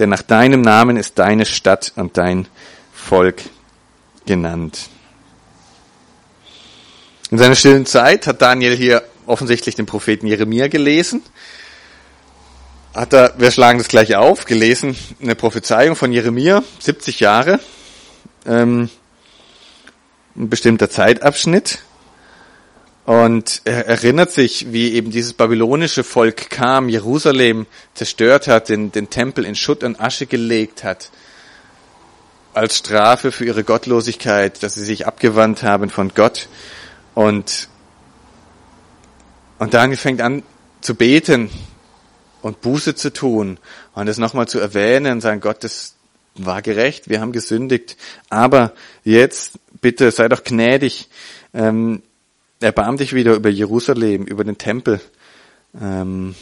Denn 0.00 0.08
nach 0.08 0.22
deinem 0.22 0.62
Namen 0.62 0.96
ist 0.96 1.18
deine 1.20 1.46
Stadt 1.46 1.92
und 1.94 2.18
dein 2.18 2.48
Volk 2.92 3.42
genannt. 4.26 4.88
In 7.30 7.38
seiner 7.38 7.54
stillen 7.54 7.86
Zeit 7.86 8.26
hat 8.26 8.42
Daniel 8.42 8.76
hier 8.76 9.04
offensichtlich 9.26 9.76
den 9.76 9.86
Propheten 9.86 10.26
Jeremia 10.26 10.66
gelesen. 10.66 11.22
Hat 12.92 13.12
er, 13.12 13.34
wir 13.38 13.52
schlagen 13.52 13.78
das 13.78 13.86
gleich 13.86 14.16
auf, 14.16 14.46
gelesen, 14.46 14.96
eine 15.22 15.36
Prophezeiung 15.36 15.94
von 15.94 16.10
Jeremia, 16.10 16.64
70 16.80 17.20
Jahre, 17.20 17.60
ähm, 18.44 18.90
ein 20.34 20.48
bestimmter 20.48 20.90
Zeitabschnitt. 20.90 21.82
Und 23.04 23.62
er 23.64 23.86
erinnert 23.86 24.32
sich, 24.32 24.72
wie 24.72 24.92
eben 24.94 25.12
dieses 25.12 25.34
babylonische 25.34 26.02
Volk 26.02 26.50
kam, 26.50 26.88
Jerusalem 26.88 27.66
zerstört 27.94 28.48
hat, 28.48 28.68
den, 28.68 28.90
den 28.90 29.08
Tempel 29.08 29.44
in 29.44 29.54
Schutt 29.54 29.84
und 29.84 30.00
Asche 30.00 30.26
gelegt 30.26 30.82
hat, 30.82 31.10
als 32.54 32.78
Strafe 32.78 33.30
für 33.30 33.44
ihre 33.44 33.62
Gottlosigkeit, 33.62 34.64
dass 34.64 34.74
sie 34.74 34.84
sich 34.84 35.06
abgewandt 35.06 35.62
haben 35.62 35.90
von 35.90 36.10
Gott. 36.12 36.48
Und, 37.14 37.68
und 39.60 39.74
Daniel 39.74 39.96
fängt 39.96 40.20
an 40.20 40.42
zu 40.80 40.96
beten 40.96 41.50
und 42.42 42.60
Buße 42.60 42.94
zu 42.94 43.12
tun 43.12 43.58
und 43.94 44.08
es 44.08 44.18
nochmal 44.18 44.48
zu 44.48 44.58
erwähnen 44.58 45.20
sagen, 45.20 45.40
Gott, 45.40 45.64
das 45.64 45.94
war 46.34 46.62
gerecht, 46.62 47.08
wir 47.08 47.20
haben 47.20 47.32
gesündigt, 47.32 47.96
aber 48.28 48.72
jetzt 49.04 49.58
bitte 49.80 50.10
sei 50.10 50.28
doch 50.28 50.44
gnädig, 50.44 51.08
ähm, 51.54 52.02
erbarm 52.60 52.96
dich 52.96 53.14
wieder 53.14 53.34
über 53.34 53.48
Jerusalem, 53.48 54.24
über 54.24 54.44
den 54.44 54.58
Tempel, 54.58 55.00
ähm, 55.80 56.34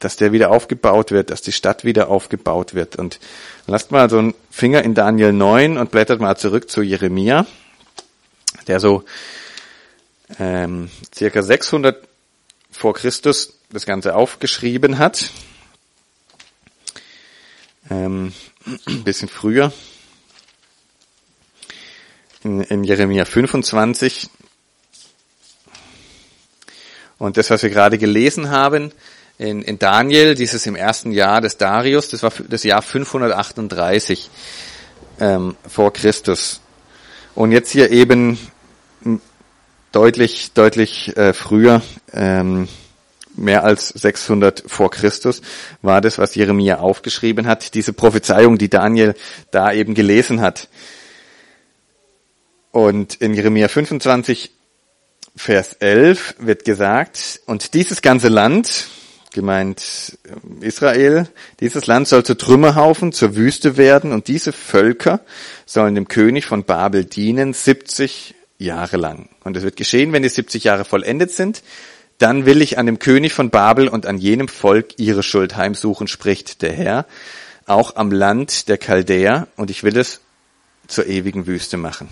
dass 0.00 0.16
der 0.16 0.32
wieder 0.32 0.50
aufgebaut 0.50 1.10
wird, 1.10 1.30
dass 1.30 1.42
die 1.42 1.52
Stadt 1.52 1.84
wieder 1.84 2.08
aufgebaut 2.08 2.74
wird. 2.74 2.96
Und 2.96 3.18
lasst 3.66 3.90
mal 3.90 4.08
so 4.08 4.18
einen 4.18 4.34
Finger 4.50 4.82
in 4.84 4.94
Daniel 4.94 5.32
9 5.32 5.76
und 5.76 5.90
blättert 5.90 6.20
mal 6.20 6.36
zurück 6.36 6.70
zu 6.70 6.82
Jeremia, 6.82 7.46
der 8.68 8.78
so 8.78 9.04
ähm, 10.38 10.90
circa 11.14 11.42
600 11.42 12.06
vor 12.70 12.94
Christus 12.94 13.57
das 13.70 13.84
Ganze 13.84 14.14
aufgeschrieben 14.14 14.98
hat. 14.98 15.30
Ähm, 17.90 18.32
ein 18.86 19.04
bisschen 19.04 19.28
früher. 19.28 19.72
In, 22.44 22.62
in 22.62 22.84
Jeremia 22.84 23.24
25. 23.24 24.30
Und 27.18 27.36
das, 27.36 27.50
was 27.50 27.62
wir 27.62 27.70
gerade 27.70 27.98
gelesen 27.98 28.50
haben, 28.50 28.92
in, 29.38 29.62
in 29.62 29.78
Daniel, 29.78 30.34
dieses 30.34 30.66
im 30.66 30.74
ersten 30.74 31.12
Jahr 31.12 31.40
des 31.40 31.56
Darius, 31.56 32.08
das 32.08 32.22
war 32.22 32.32
das 32.48 32.64
Jahr 32.64 32.82
538 32.82 34.30
ähm, 35.20 35.56
vor 35.66 35.92
Christus. 35.92 36.60
Und 37.34 37.52
jetzt 37.52 37.70
hier 37.70 37.90
eben 37.90 38.38
deutlich, 39.92 40.52
deutlich 40.52 41.16
äh, 41.16 41.32
früher, 41.32 41.82
ähm, 42.12 42.68
mehr 43.38 43.64
als 43.64 43.88
600 43.88 44.64
vor 44.66 44.90
Christus, 44.90 45.40
war 45.82 46.00
das, 46.00 46.18
was 46.18 46.34
Jeremia 46.34 46.78
aufgeschrieben 46.78 47.46
hat, 47.46 47.74
diese 47.74 47.92
Prophezeiung, 47.92 48.58
die 48.58 48.68
Daniel 48.68 49.14
da 49.50 49.72
eben 49.72 49.94
gelesen 49.94 50.40
hat. 50.40 50.68
Und 52.70 53.14
in 53.16 53.34
Jeremia 53.34 53.68
25, 53.68 54.52
Vers 55.36 55.74
11 55.74 56.36
wird 56.38 56.64
gesagt, 56.64 57.40
und 57.46 57.74
dieses 57.74 58.02
ganze 58.02 58.28
Land, 58.28 58.88
gemeint 59.32 60.18
äh, 60.24 60.66
Israel, 60.66 61.28
dieses 61.60 61.86
Land 61.86 62.08
soll 62.08 62.24
zu 62.24 62.36
Trümmerhaufen, 62.36 63.12
zur 63.12 63.36
Wüste 63.36 63.76
werden, 63.76 64.12
und 64.12 64.28
diese 64.28 64.52
Völker 64.52 65.20
sollen 65.64 65.94
dem 65.94 66.08
König 66.08 66.46
von 66.46 66.64
Babel 66.64 67.04
dienen, 67.04 67.52
70 67.52 68.34
Jahre 68.58 68.96
lang. 68.96 69.28
Und 69.44 69.56
es 69.56 69.62
wird 69.62 69.76
geschehen, 69.76 70.12
wenn 70.12 70.22
die 70.22 70.28
70 70.28 70.64
Jahre 70.64 70.84
vollendet 70.84 71.30
sind, 71.30 71.62
dann 72.18 72.46
will 72.46 72.62
ich 72.62 72.78
an 72.78 72.86
dem 72.86 72.98
König 72.98 73.32
von 73.32 73.50
Babel 73.50 73.88
und 73.88 74.06
an 74.06 74.18
jenem 74.18 74.48
Volk 74.48 74.98
ihre 74.98 75.22
Schuld 75.22 75.56
heimsuchen, 75.56 76.08
spricht 76.08 76.62
der 76.62 76.72
Herr, 76.72 77.06
auch 77.66 77.96
am 77.96 78.10
Land 78.10 78.68
der 78.68 78.78
Chaldäer, 78.78 79.46
und 79.56 79.70
ich 79.70 79.84
will 79.84 79.96
es 79.96 80.20
zur 80.86 81.06
ewigen 81.06 81.46
Wüste 81.46 81.76
machen. 81.76 82.08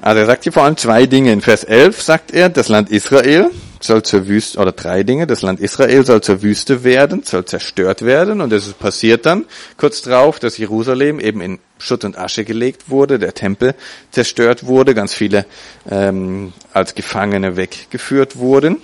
Also 0.00 0.20
er 0.20 0.26
sagt 0.26 0.44
hier 0.44 0.52
vor 0.52 0.64
allem 0.64 0.78
zwei 0.78 1.06
Dinge. 1.06 1.32
In 1.32 1.42
Vers 1.42 1.64
11 1.64 2.00
sagt 2.00 2.32
er, 2.32 2.48
das 2.48 2.68
Land 2.68 2.90
Israel 2.90 3.50
soll 3.80 4.02
zur 4.02 4.28
Wüste, 4.28 4.58
oder 4.58 4.72
drei 4.72 5.02
Dinge, 5.02 5.26
das 5.26 5.42
Land 5.42 5.58
Israel 5.58 6.04
soll 6.04 6.20
zur 6.20 6.42
Wüste 6.42 6.84
werden, 6.84 7.22
soll 7.22 7.46
zerstört 7.46 8.02
werden. 8.02 8.40
Und 8.40 8.52
es 8.52 8.72
passiert 8.74 9.26
dann 9.26 9.46
kurz 9.78 10.02
darauf, 10.02 10.38
dass 10.38 10.58
Jerusalem 10.58 11.18
eben 11.18 11.40
in 11.40 11.58
Schutt 11.78 12.04
und 12.04 12.18
Asche 12.18 12.44
gelegt 12.44 12.90
wurde, 12.90 13.18
der 13.18 13.34
Tempel 13.34 13.74
zerstört 14.10 14.66
wurde, 14.66 14.94
ganz 14.94 15.14
viele 15.14 15.46
ähm, 15.90 16.52
als 16.72 16.94
Gefangene 16.94 17.56
weggeführt 17.56 18.36
wurden. 18.36 18.76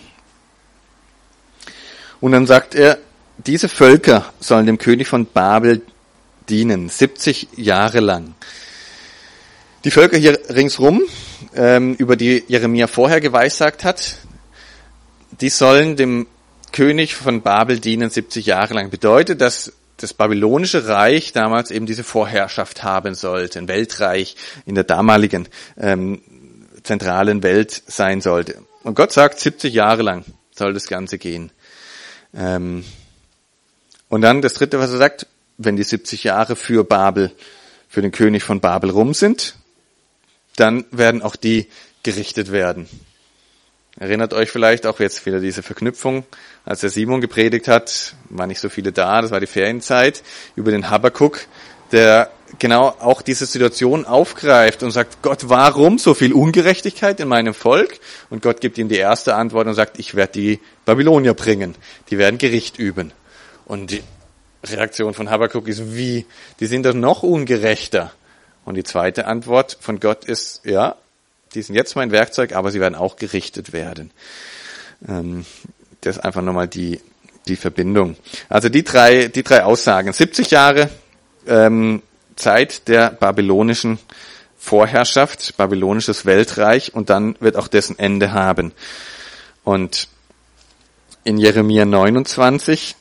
Und 2.20 2.32
dann 2.32 2.46
sagt 2.46 2.74
er, 2.74 2.98
diese 3.36 3.68
Völker 3.68 4.32
sollen 4.40 4.64
dem 4.64 4.78
König 4.78 5.08
von 5.08 5.26
Babel 5.26 5.82
dienen, 6.48 6.88
70 6.88 7.48
Jahre 7.56 8.00
lang. 8.00 8.34
Die 9.84 9.90
Völker 9.90 10.16
hier 10.16 10.38
ringsrum, 10.48 11.02
ähm, 11.54 11.94
über 11.94 12.16
die 12.16 12.44
Jeremia 12.48 12.86
vorher 12.86 13.20
geweissagt 13.20 13.84
hat, 13.84 14.16
die 15.40 15.48
sollen 15.48 15.96
dem 15.96 16.26
König 16.72 17.14
von 17.14 17.42
Babel 17.42 17.80
dienen 17.80 18.10
70 18.10 18.46
Jahre 18.46 18.74
lang. 18.74 18.90
Bedeutet, 18.90 19.40
dass 19.40 19.72
das 19.96 20.12
babylonische 20.12 20.88
Reich 20.88 21.32
damals 21.32 21.70
eben 21.70 21.86
diese 21.86 22.04
Vorherrschaft 22.04 22.82
haben 22.82 23.14
sollte, 23.14 23.58
ein 23.58 23.68
Weltreich 23.68 24.36
in 24.66 24.74
der 24.74 24.84
damaligen 24.84 25.48
ähm, 25.78 26.20
zentralen 26.82 27.42
Welt 27.42 27.82
sein 27.86 28.20
sollte. 28.20 28.62
Und 28.82 28.94
Gott 28.94 29.12
sagt, 29.12 29.40
70 29.40 29.72
Jahre 29.72 30.02
lang 30.02 30.24
soll 30.54 30.74
das 30.74 30.86
Ganze 30.86 31.18
gehen. 31.18 31.50
Ähm, 32.34 32.84
und 34.08 34.20
dann 34.20 34.42
das 34.42 34.54
Dritte, 34.54 34.78
was 34.78 34.92
er 34.92 34.98
sagt, 34.98 35.26
wenn 35.58 35.76
die 35.76 35.82
70 35.82 36.24
Jahre 36.24 36.56
für 36.56 36.84
Babel, 36.84 37.32
für 37.88 38.02
den 38.02 38.12
König 38.12 38.42
von 38.42 38.60
Babel 38.60 38.90
rum 38.90 39.14
sind, 39.14 39.56
dann 40.56 40.84
werden 40.90 41.22
auch 41.22 41.36
die 41.36 41.68
gerichtet 42.02 42.52
werden. 42.52 42.88
Erinnert 43.98 44.34
euch 44.34 44.50
vielleicht 44.50 44.86
auch 44.86 45.00
jetzt 45.00 45.24
wieder 45.24 45.40
diese 45.40 45.62
Verknüpfung, 45.62 46.24
als 46.66 46.80
der 46.80 46.90
Simon 46.90 47.22
gepredigt 47.22 47.66
hat, 47.66 48.14
war 48.28 48.46
nicht 48.46 48.60
so 48.60 48.68
viele 48.68 48.92
da, 48.92 49.22
das 49.22 49.30
war 49.30 49.40
die 49.40 49.46
Ferienzeit, 49.46 50.22
über 50.54 50.70
den 50.70 50.90
Habakuk, 50.90 51.40
der 51.92 52.30
genau 52.58 52.88
auch 52.88 53.22
diese 53.22 53.46
Situation 53.46 54.04
aufgreift 54.04 54.82
und 54.82 54.90
sagt, 54.90 55.22
Gott, 55.22 55.48
warum 55.48 55.98
so 55.98 56.12
viel 56.12 56.34
Ungerechtigkeit 56.34 57.20
in 57.20 57.28
meinem 57.28 57.54
Volk? 57.54 57.98
Und 58.28 58.42
Gott 58.42 58.60
gibt 58.60 58.76
ihm 58.76 58.88
die 58.88 58.96
erste 58.96 59.34
Antwort 59.34 59.66
und 59.66 59.74
sagt, 59.74 59.98
ich 59.98 60.14
werde 60.14 60.32
die 60.32 60.60
Babylonier 60.84 61.32
bringen, 61.32 61.74
die 62.10 62.18
werden 62.18 62.38
Gericht 62.38 62.78
üben. 62.78 63.12
Und 63.64 63.90
die 63.92 64.02
Reaktion 64.64 65.14
von 65.14 65.30
Habakuk 65.30 65.68
ist, 65.68 65.96
wie? 65.96 66.26
Die 66.60 66.66
sind 66.66 66.84
doch 66.84 66.94
noch 66.94 67.22
ungerechter. 67.22 68.12
Und 68.64 68.74
die 68.74 68.84
zweite 68.84 69.26
Antwort 69.26 69.78
von 69.80 70.00
Gott 70.00 70.24
ist, 70.24 70.60
ja, 70.64 70.96
die 71.54 71.62
sind 71.62 71.74
jetzt 71.74 71.96
mein 71.96 72.10
Werkzeug, 72.10 72.54
aber 72.54 72.70
sie 72.70 72.80
werden 72.80 72.94
auch 72.94 73.16
gerichtet 73.16 73.72
werden. 73.72 74.10
Ähm, 75.08 75.44
das 76.00 76.16
ist 76.16 76.24
einfach 76.24 76.42
nochmal 76.42 76.68
die, 76.68 77.00
die 77.48 77.56
Verbindung. 77.56 78.16
Also 78.48 78.68
die 78.68 78.84
drei, 78.84 79.28
die 79.28 79.42
drei 79.42 79.64
Aussagen. 79.64 80.12
70 80.12 80.50
Jahre 80.50 80.90
ähm, 81.46 82.02
Zeit 82.36 82.88
der 82.88 83.10
babylonischen 83.10 83.98
Vorherrschaft, 84.58 85.56
babylonisches 85.56 86.26
Weltreich 86.26 86.94
und 86.94 87.08
dann 87.10 87.36
wird 87.40 87.56
auch 87.56 87.68
dessen 87.68 87.98
Ende 87.98 88.32
haben. 88.32 88.72
Und 89.64 90.08
in 91.24 91.38
Jeremia 91.38 91.84
29 91.84 92.96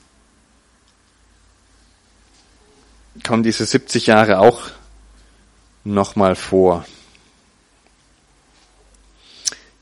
kommen 3.23 3.43
diese 3.43 3.65
70 3.65 4.08
Jahre 4.08 4.39
auch 4.39 4.62
nochmal 5.84 6.36
vor. 6.36 6.86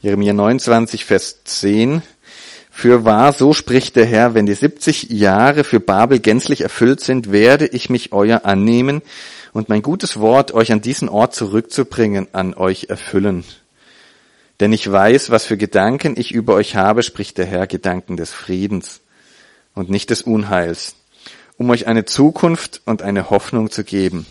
Jeremia 0.03 0.33
29, 0.33 1.05
Vers 1.05 1.45
10. 1.45 2.01
Für 2.69 3.05
wahr, 3.05 3.31
so 3.31 3.53
spricht 3.53 3.95
der 3.95 4.05
Herr, 4.05 4.33
wenn 4.33 4.45
die 4.45 4.53
70 4.53 5.11
Jahre 5.11 5.63
für 5.63 5.79
Babel 5.79 6.19
gänzlich 6.19 6.59
erfüllt 6.59 6.99
sind, 6.99 7.31
werde 7.31 7.67
ich 7.67 7.89
mich 7.89 8.11
euer 8.11 8.43
annehmen 8.43 9.01
und 9.53 9.69
mein 9.69 9.81
gutes 9.81 10.19
Wort, 10.19 10.53
euch 10.53 10.73
an 10.73 10.81
diesen 10.81 11.07
Ort 11.07 11.33
zurückzubringen, 11.33 12.27
an 12.33 12.53
euch 12.53 12.87
erfüllen. 12.89 13.45
Denn 14.59 14.73
ich 14.73 14.91
weiß, 14.91 15.29
was 15.29 15.45
für 15.45 15.55
Gedanken 15.55 16.15
ich 16.17 16.33
über 16.33 16.55
euch 16.55 16.75
habe, 16.75 17.01
spricht 17.01 17.37
der 17.37 17.45
Herr, 17.45 17.65
Gedanken 17.65 18.17
des 18.17 18.33
Friedens 18.33 18.99
und 19.73 19.89
nicht 19.89 20.09
des 20.09 20.23
Unheils, 20.23 20.95
um 21.55 21.69
euch 21.69 21.87
eine 21.87 22.03
Zukunft 22.03 22.81
und 22.83 23.03
eine 23.03 23.29
Hoffnung 23.29 23.71
zu 23.71 23.85
geben 23.85 24.25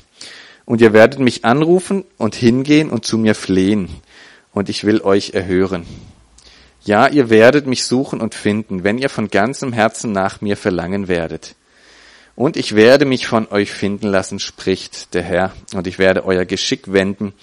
und 0.64 0.80
ihr 0.80 0.92
werdet 0.92 1.18
mich 1.18 1.44
anrufen 1.44 2.04
und 2.18 2.34
hingehen 2.34 2.90
und 2.90 3.04
zu 3.04 3.18
mir 3.18 3.34
flehen. 3.34 3.88
Und 4.52 4.68
ich 4.68 4.84
will 4.84 5.00
euch 5.02 5.30
erhören. 5.30 5.86
Ja, 6.84 7.06
ihr 7.06 7.30
werdet 7.30 7.66
mich 7.66 7.84
suchen 7.84 8.20
und 8.20 8.34
finden, 8.34 8.84
wenn 8.84 8.98
ihr 8.98 9.08
von 9.08 9.28
ganzem 9.28 9.72
Herzen 9.72 10.12
nach 10.12 10.40
mir 10.40 10.56
verlangen 10.56 11.08
werdet. 11.08 11.54
Und 12.34 12.56
ich 12.56 12.74
werde 12.74 13.04
mich 13.04 13.26
von 13.26 13.46
euch 13.48 13.72
finden 13.72 14.08
lassen, 14.08 14.38
spricht 14.38 15.14
der 15.14 15.22
Herr, 15.22 15.52
und 15.74 15.86
ich 15.86 15.98
werde 15.98 16.24
euer 16.24 16.44
Geschick 16.44 16.92
wenden 16.92 17.34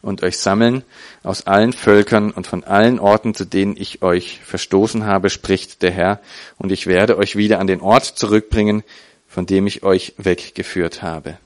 und 0.00 0.22
euch 0.22 0.38
sammeln 0.38 0.84
aus 1.22 1.46
allen 1.46 1.72
Völkern 1.72 2.30
und 2.30 2.46
von 2.46 2.64
allen 2.64 2.98
Orten, 2.98 3.34
zu 3.34 3.44
denen 3.44 3.76
ich 3.76 4.02
euch 4.02 4.40
verstoßen 4.44 5.04
habe, 5.04 5.30
spricht 5.30 5.82
der 5.82 5.90
Herr, 5.90 6.20
und 6.56 6.72
ich 6.72 6.86
werde 6.86 7.18
euch 7.18 7.36
wieder 7.36 7.60
an 7.60 7.66
den 7.66 7.80
Ort 7.80 8.04
zurückbringen, 8.04 8.82
von 9.28 9.44
dem 9.44 9.66
ich 9.66 9.82
euch 9.82 10.14
weggeführt 10.16 11.02
habe. 11.02 11.36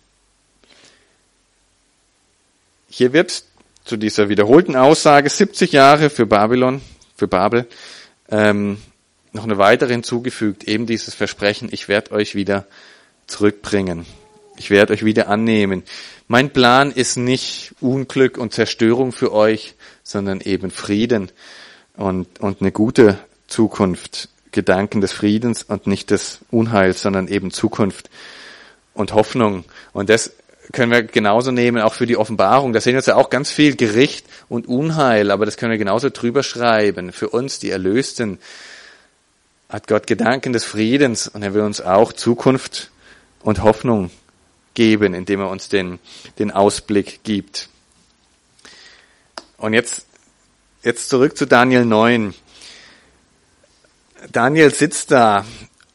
Hier 2.89 3.13
wird 3.13 3.45
zu 3.85 3.97
dieser 3.97 4.29
wiederholten 4.29 4.77
Aussage 4.77 5.29
70 5.29 5.73
Jahre 5.73 6.11
für 6.11 6.27
Babylon, 6.27 6.81
für 7.17 7.29
Babel, 7.29 7.67
ähm, 8.31 8.79
noch 9.33 9.45
eine 9.45 9.59
weitere 9.59 9.93
hinzugefügt, 9.93 10.65
eben 10.65 10.87
dieses 10.87 11.15
Versprechen, 11.15 11.69
ich 11.73 11.89
werde 11.89 12.13
euch 12.13 12.35
wieder 12.35 12.67
zurückbringen. 13.27 14.07
Ich 14.57 14.71
werde 14.71 14.93
euch 14.93 15.05
wieder 15.05 15.29
annehmen. 15.29 15.83
Mein 16.29 16.51
Plan 16.51 16.93
ist 16.93 17.17
nicht 17.17 17.75
Unglück 17.81 18.39
und 18.39 18.53
Zerstörung 18.53 19.13
für 19.13 19.33
euch, 19.33 19.75
sondern 20.03 20.41
eben 20.41 20.71
Frieden 20.71 21.33
und, 21.97 22.41
und 22.41 22.61
eine 22.61 22.73
gute 22.73 23.19
Zukunft, 23.49 24.29
Gedanken 24.51 25.01
des 25.01 25.13
Friedens 25.13 25.63
und 25.63 25.87
nicht 25.87 26.11
des 26.11 26.41
Unheils, 26.51 27.03
sondern 27.03 27.29
eben 27.29 27.51
Zukunft 27.51 28.11
und 28.95 29.15
Hoffnung. 29.15 29.65
Und 29.93 30.11
das 30.11 30.33
können 30.71 30.93
wir 30.93 31.03
genauso 31.03 31.51
nehmen, 31.51 31.83
auch 31.83 31.95
für 31.95 32.07
die 32.07 32.17
Offenbarung. 32.17 32.73
Da 32.73 32.81
sehen 32.81 32.93
wir 32.93 32.99
jetzt 32.99 33.09
ja 33.09 33.17
auch 33.17 33.31
ganz 33.31 33.51
viel 33.51 33.75
Gericht 33.75 34.27
und 34.49 34.69
Unheil, 34.69 35.31
aber 35.31 35.45
das 35.45 35.57
können 35.57 35.73
wir 35.73 35.79
genauso 35.79 36.11
drüber 36.11 36.43
schreiben. 36.43 37.13
Für 37.13 37.29
uns, 37.29 37.59
die 37.59 37.71
Erlösten, 37.71 38.39
hat 39.69 39.89
Gott 39.89 40.07
Gedanken 40.07 40.53
des 40.53 40.65
Friedens 40.65 41.29
und 41.29 41.43
er 41.43 41.55
will 41.55 41.63
uns 41.63 41.81
auch 41.81 42.13
Zukunft 42.13 42.91
und 43.41 43.63
Hoffnung 43.63 44.11
geben, 44.75 45.15
indem 45.15 45.41
er 45.41 45.49
uns 45.49 45.69
den, 45.69 45.99
den 46.39 46.51
Ausblick 46.51 47.25
gibt. 47.25 47.69
Und 49.57 49.73
jetzt, 49.73 50.07
jetzt 50.83 51.09
zurück 51.09 51.37
zu 51.37 51.47
Daniel 51.47 51.85
9. 51.85 52.35
Daniel 54.31 54.73
sitzt 54.73 55.11
da 55.11 55.45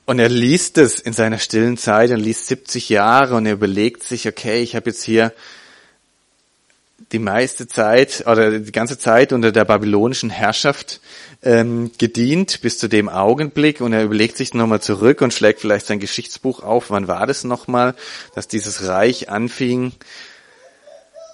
und 0.08 0.20
er 0.20 0.30
liest 0.30 0.78
es 0.78 1.00
in 1.00 1.12
seiner 1.12 1.38
stillen 1.38 1.78
Zeit 1.78 2.12
und 2.12 2.22
liest 2.22 2.48
70 2.48 2.88
Jahre 2.88 3.36
und 3.36 3.46
er 3.46 3.54
überlegt 3.54 4.04
sich, 4.04 4.26
okay, 4.26 4.64
ich 4.64 4.74
habe 4.76 4.90
jetzt 4.90 5.04
hier 5.04 5.34
die 7.12 7.20
meiste 7.20 7.68
Zeit 7.68 8.24
oder 8.26 8.58
die 8.60 8.72
ganze 8.72 8.98
Zeit 8.98 9.34
unter 9.34 9.52
der 9.52 9.66
babylonischen 9.66 10.30
Herrschaft 10.30 11.02
ähm, 11.44 11.92
gedient 11.98 12.62
bis 12.62 12.80
zu 12.80 12.88
dem 12.88 13.10
Augenblick 13.10 13.82
und 13.82 13.92
er 13.92 14.06
überlegt 14.06 14.38
sich 14.38 14.54
nochmal 14.54 14.82
zurück 14.82 15.22
und 15.22 15.34
schlägt 15.34 15.60
vielleicht 15.60 15.86
sein 15.86 16.00
Geschichtsbuch 16.00 16.64
auf. 16.64 16.90
Wann 16.90 17.10
war 17.10 17.28
das 17.28 17.44
nochmal, 17.44 17.94
dass 18.34 18.48
dieses 18.48 18.88
Reich 18.88 19.30
anfing, 19.30 19.92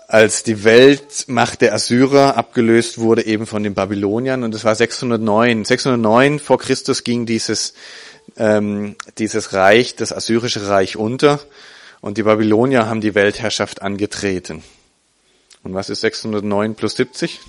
als 0.07 0.41
die 0.41 0.63
Weltmacht 0.63 1.61
der 1.61 1.75
Assyrer 1.75 2.37
abgelöst 2.37 2.97
wurde 2.97 3.25
eben 3.25 3.45
von 3.45 3.63
den 3.63 3.75
Babyloniern 3.75 4.43
und 4.43 4.53
das 4.53 4.63
war 4.63 4.73
609. 4.73 5.63
609 5.63 6.39
vor 6.39 6.57
Christus 6.57 7.03
ging 7.03 7.27
dieses, 7.27 7.73
ähm, 8.37 8.95
dieses 9.17 9.53
Reich, 9.53 9.95
das 9.95 10.11
assyrische 10.11 10.67
Reich 10.67 10.97
unter 10.97 11.39
und 12.01 12.17
die 12.17 12.23
Babylonier 12.23 12.87
haben 12.87 13.01
die 13.01 13.15
Weltherrschaft 13.15 13.81
angetreten. 13.81 14.63
Und 15.63 15.73
was 15.73 15.89
ist 15.89 16.01
609 16.01 16.75
plus 16.75 16.95
70? 16.95 17.39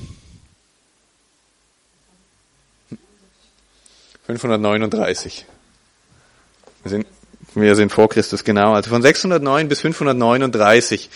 539. 4.27 5.45
Wir 6.83 6.91
sind, 6.91 7.07
wir 7.55 7.77
sind 7.77 7.93
vor 7.93 8.09
Christus, 8.09 8.45
genau. 8.45 8.75
Also 8.75 8.91
von 8.91 9.03
609 9.03 9.69
bis 9.69 9.81
539 9.81 11.11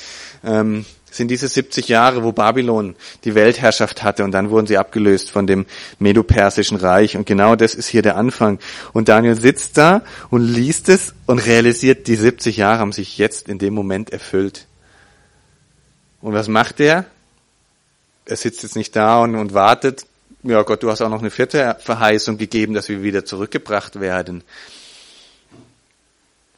ähm, 0.44 0.84
sind 1.10 1.28
diese 1.28 1.48
70 1.48 1.88
Jahre, 1.88 2.24
wo 2.24 2.32
Babylon 2.32 2.96
die 3.24 3.34
Weltherrschaft 3.34 4.02
hatte 4.02 4.24
und 4.24 4.32
dann 4.32 4.50
wurden 4.50 4.66
sie 4.66 4.78
abgelöst 4.78 5.30
von 5.30 5.46
dem 5.46 5.66
Medo-Persischen 5.98 6.76
Reich. 6.76 7.16
Und 7.16 7.26
genau 7.26 7.56
das 7.56 7.74
ist 7.74 7.88
hier 7.88 8.02
der 8.02 8.16
Anfang. 8.16 8.58
Und 8.92 9.08
Daniel 9.08 9.40
sitzt 9.40 9.78
da 9.78 10.02
und 10.30 10.42
liest 10.42 10.88
es 10.88 11.14
und 11.26 11.38
realisiert, 11.38 12.06
die 12.06 12.16
70 12.16 12.56
Jahre 12.56 12.80
haben 12.80 12.92
sich 12.92 13.18
jetzt 13.18 13.48
in 13.48 13.58
dem 13.58 13.74
Moment 13.74 14.10
erfüllt. 14.10 14.66
Und 16.20 16.32
was 16.32 16.48
macht 16.48 16.80
er? 16.80 17.04
Er 18.26 18.36
sitzt 18.36 18.62
jetzt 18.62 18.76
nicht 18.76 18.94
da 18.94 19.22
und, 19.22 19.34
und 19.34 19.54
wartet. 19.54 20.06
Ja 20.42 20.62
Gott, 20.62 20.82
du 20.82 20.90
hast 20.90 21.00
auch 21.00 21.08
noch 21.08 21.20
eine 21.20 21.30
vierte 21.30 21.76
Verheißung 21.80 22.38
gegeben, 22.38 22.74
dass 22.74 22.88
wir 22.88 23.02
wieder 23.02 23.24
zurückgebracht 23.24 24.00
werden. 24.00 24.44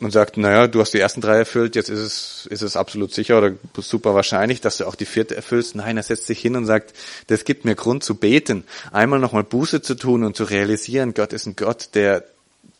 Und 0.00 0.12
sagt, 0.12 0.38
naja, 0.38 0.66
du 0.66 0.80
hast 0.80 0.94
die 0.94 0.98
ersten 0.98 1.20
drei 1.20 1.36
erfüllt, 1.36 1.76
jetzt 1.76 1.90
ist 1.90 1.98
es, 1.98 2.46
ist 2.46 2.62
es 2.62 2.74
absolut 2.74 3.12
sicher 3.12 3.36
oder 3.36 3.52
super 3.76 4.14
wahrscheinlich, 4.14 4.62
dass 4.62 4.78
du 4.78 4.86
auch 4.86 4.94
die 4.94 5.04
vierte 5.04 5.36
erfüllst. 5.36 5.74
Nein, 5.74 5.98
er 5.98 6.02
setzt 6.02 6.26
sich 6.26 6.40
hin 6.40 6.56
und 6.56 6.64
sagt, 6.64 6.94
das 7.26 7.44
gibt 7.44 7.66
mir 7.66 7.74
Grund 7.74 8.02
zu 8.02 8.14
beten, 8.14 8.64
einmal 8.92 9.18
nochmal 9.18 9.44
Buße 9.44 9.82
zu 9.82 9.94
tun 9.94 10.24
und 10.24 10.36
zu 10.36 10.44
realisieren, 10.44 11.12
Gott 11.12 11.34
ist 11.34 11.44
ein 11.44 11.54
Gott, 11.54 11.90
der 11.92 12.24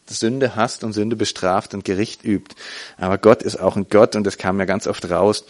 Sünde 0.08 0.56
hasst 0.56 0.82
und 0.82 0.92
Sünde 0.92 1.14
bestraft 1.14 1.74
und 1.74 1.84
Gericht 1.84 2.24
übt. 2.24 2.54
Aber 2.96 3.18
Gott 3.18 3.42
ist 3.42 3.56
auch 3.56 3.76
ein 3.76 3.86
Gott, 3.88 4.16
und 4.16 4.24
das 4.24 4.38
kam 4.38 4.58
ja 4.58 4.64
ganz 4.64 4.86
oft 4.86 5.10
raus, 5.10 5.44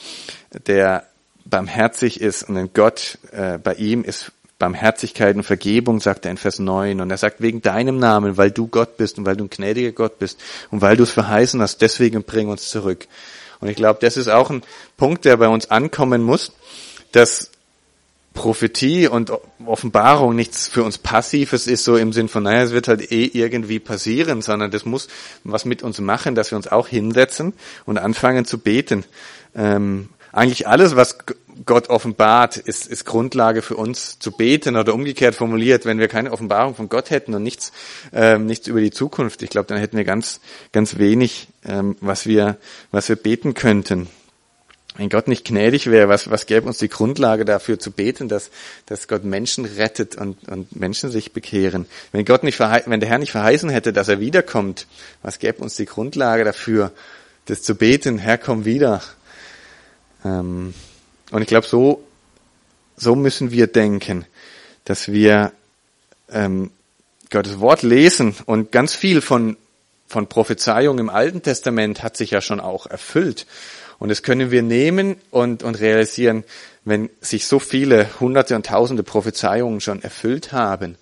der 0.67 1.05
barmherzig 1.45 2.21
ist 2.21 2.43
und 2.49 2.57
ein 2.57 2.71
Gott 2.75 3.19
äh, 3.33 3.59
bei 3.59 3.75
ihm 3.75 4.05
ist 4.05 4.33
Barmherzigkeit 4.61 5.35
und 5.35 5.43
Vergebung, 5.43 5.99
sagt 5.99 6.25
er 6.27 6.31
in 6.31 6.37
Vers 6.37 6.61
9. 6.61 7.01
Und 7.01 7.11
er 7.11 7.17
sagt, 7.17 7.41
wegen 7.41 7.63
deinem 7.63 7.99
Namen, 7.99 8.37
weil 8.37 8.53
du 8.53 8.69
Gott 8.69 8.97
bist 8.97 9.19
und 9.19 9.27
weil 9.27 9.37
du 9.37 9.45
ein 9.45 9.51
gnädiger 9.51 9.91
Gott 9.91 10.21
bist 10.21 10.39
und 10.71 10.81
weil 10.83 10.97
du 10.97 11.03
es 11.03 11.11
verheißen 11.11 11.61
hast, 11.61 11.83
deswegen 11.83 12.23
bring 12.23 12.49
uns 12.49 12.69
zurück. 12.69 13.09
Und 13.61 13.69
ich 13.69 13.77
glaube, 13.77 13.99
das 14.01 14.17
ist 14.17 14.29
auch 14.29 14.51
ein 14.51 14.63
Punkt, 14.97 15.25
der 15.25 15.37
bei 15.37 15.49
uns 15.49 15.71
ankommen 15.71 16.23
muss, 16.23 16.53
dass 17.11 17.51
Prophetie 18.35 19.09
und 19.09 19.33
Offenbarung 19.67 20.37
nichts 20.37 20.69
für 20.69 20.85
uns 20.85 20.99
Passives 20.99 21.67
ist, 21.67 21.85
so 21.85 21.97
im 21.97 22.13
Sinn 22.13 22.29
von, 22.29 22.45
naja, 22.45 22.63
es 22.63 22.71
wird 22.71 22.87
halt 22.87 23.11
eh 23.11 23.25
irgendwie 23.25 23.81
passieren, 23.81 24.41
sondern 24.41 24.71
das 24.71 24.85
muss 24.85 25.09
was 25.43 25.65
mit 25.65 25.83
uns 25.83 26.01
machen, 26.01 26.35
dass 26.35 26.53
wir 26.53 26.57
uns 26.57 26.69
auch 26.69 26.87
hinsetzen 26.87 27.55
und 27.87 27.99
anfangen 27.99 28.45
zu 28.45 28.59
beten. 28.59 29.05
Ähm, 29.55 30.11
eigentlich 30.33 30.69
alles, 30.69 30.95
was 30.95 31.19
Gott 31.67 31.91
offenbart, 31.91 32.57
ist, 32.57 32.87
ist 32.87 33.05
Grundlage 33.05 33.63
für 33.63 33.77
uns 33.77 34.19
zu 34.19 34.33
beten 34.33 34.77
oder 34.77 34.95
umgekehrt 34.95 35.35
formuliert, 35.35 35.85
wenn 35.85 35.99
wir 35.99 36.09
keine 36.09 36.33
Offenbarung 36.33 36.75
von 36.75 36.89
Gott 36.89 37.11
hätten 37.11 37.35
und 37.35 37.43
nichts, 37.43 37.73
ähm, 38.13 38.47
nichts 38.47 38.67
über 38.67 38.81
die 38.81 38.91
Zukunft. 38.91 39.43
Ich 39.43 39.51
glaube, 39.51 39.67
dann 39.67 39.79
hätten 39.79 39.97
wir 39.97 40.05
ganz, 40.05 40.41
ganz 40.73 40.99
wenig, 40.99 41.49
ähm, 41.65 41.97
was 42.01 42.27
wir, 42.27 42.57
was 42.91 43.09
wir 43.09 43.17
beten 43.17 43.55
könnten. 43.55 44.09
Wenn 44.97 45.09
Gott 45.09 45.29
nicht 45.29 45.47
gnädig 45.47 45.87
wäre, 45.87 46.09
was, 46.09 46.31
was 46.31 46.47
gäbe 46.47 46.67
uns 46.67 46.79
die 46.79 46.89
Grundlage 46.89 47.45
dafür 47.45 47.79
zu 47.79 47.91
beten, 47.91 48.29
dass, 48.29 48.51
dass 48.87 49.07
Gott 49.07 49.25
Menschen 49.25 49.65
rettet 49.65 50.17
und, 50.17 50.49
und 50.49 50.75
Menschen 50.77 51.11
sich 51.11 51.33
bekehren? 51.33 51.87
Wenn 52.13 52.25
Gott 52.25 52.43
nicht 52.43 52.59
wenn 52.59 53.01
der 53.01 53.09
Herr 53.09 53.19
nicht 53.19 53.33
verheißen 53.33 53.71
hätte, 53.71 53.93
dass 53.93 54.09
er 54.09 54.21
wiederkommt, 54.21 54.87
was 55.23 55.39
gäbe 55.39 55.63
uns 55.63 55.77
die 55.77 55.87
Grundlage 55.87 56.45
dafür, 56.45 56.93
das 57.47 57.63
zu 57.63 57.77
beten? 57.77 58.19
Herr, 58.19 58.37
komm 58.37 58.65
wieder. 58.65 59.03
Ähm, 60.25 60.75
und 61.31 61.43
ich 61.43 61.49
glaube, 61.49 61.67
so, 61.67 62.03
so 62.97 63.15
müssen 63.15 63.51
wir 63.51 63.67
denken, 63.67 64.25
dass 64.85 65.13
wir 65.13 65.53
ähm, 66.31 66.71
Gottes 67.31 67.61
Wort 67.61 67.83
lesen 67.83 68.35
und 68.47 68.73
ganz 68.73 68.95
viel 68.95 69.21
von, 69.21 69.57
von 70.09 70.27
Prophezeiung 70.27 70.99
im 70.99 71.09
Alten 71.09 71.43
Testament 71.43 72.03
hat 72.03 72.17
sich 72.17 72.33
ja 72.33 72.41
schon 72.41 72.61
auch 72.61 72.87
erfüllt. 72.87 73.47
Und 73.99 74.09
das 74.09 74.23
können 74.23 74.51
wir 74.51 74.63
nehmen 74.63 75.17
und, 75.31 75.63
und 75.63 75.79
realisieren, 75.79 76.45
wenn 76.85 77.11
sich 77.21 77.47
so 77.47 77.59
viele 77.59 78.09
hunderte 78.19 78.57
und 78.57 78.67
tausende 78.67 79.03
Prophezeiungen 79.03 79.81
schon 79.81 80.03
erfüllt 80.03 80.53
haben, 80.53 80.97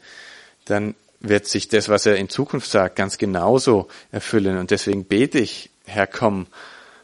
dann 0.64 0.95
wird 1.21 1.47
sich 1.47 1.69
das, 1.69 1.88
was 1.88 2.07
er 2.07 2.17
in 2.17 2.29
Zukunft 2.29 2.71
sagt, 2.71 2.97
ganz 2.97 3.17
genauso 3.17 3.88
erfüllen. 4.12 4.59
Und 4.59 4.71
deswegen 4.71 5.05
bete 5.05 5.38
ich, 5.38 5.71
Herr, 5.87 6.07
komm. 6.07 6.47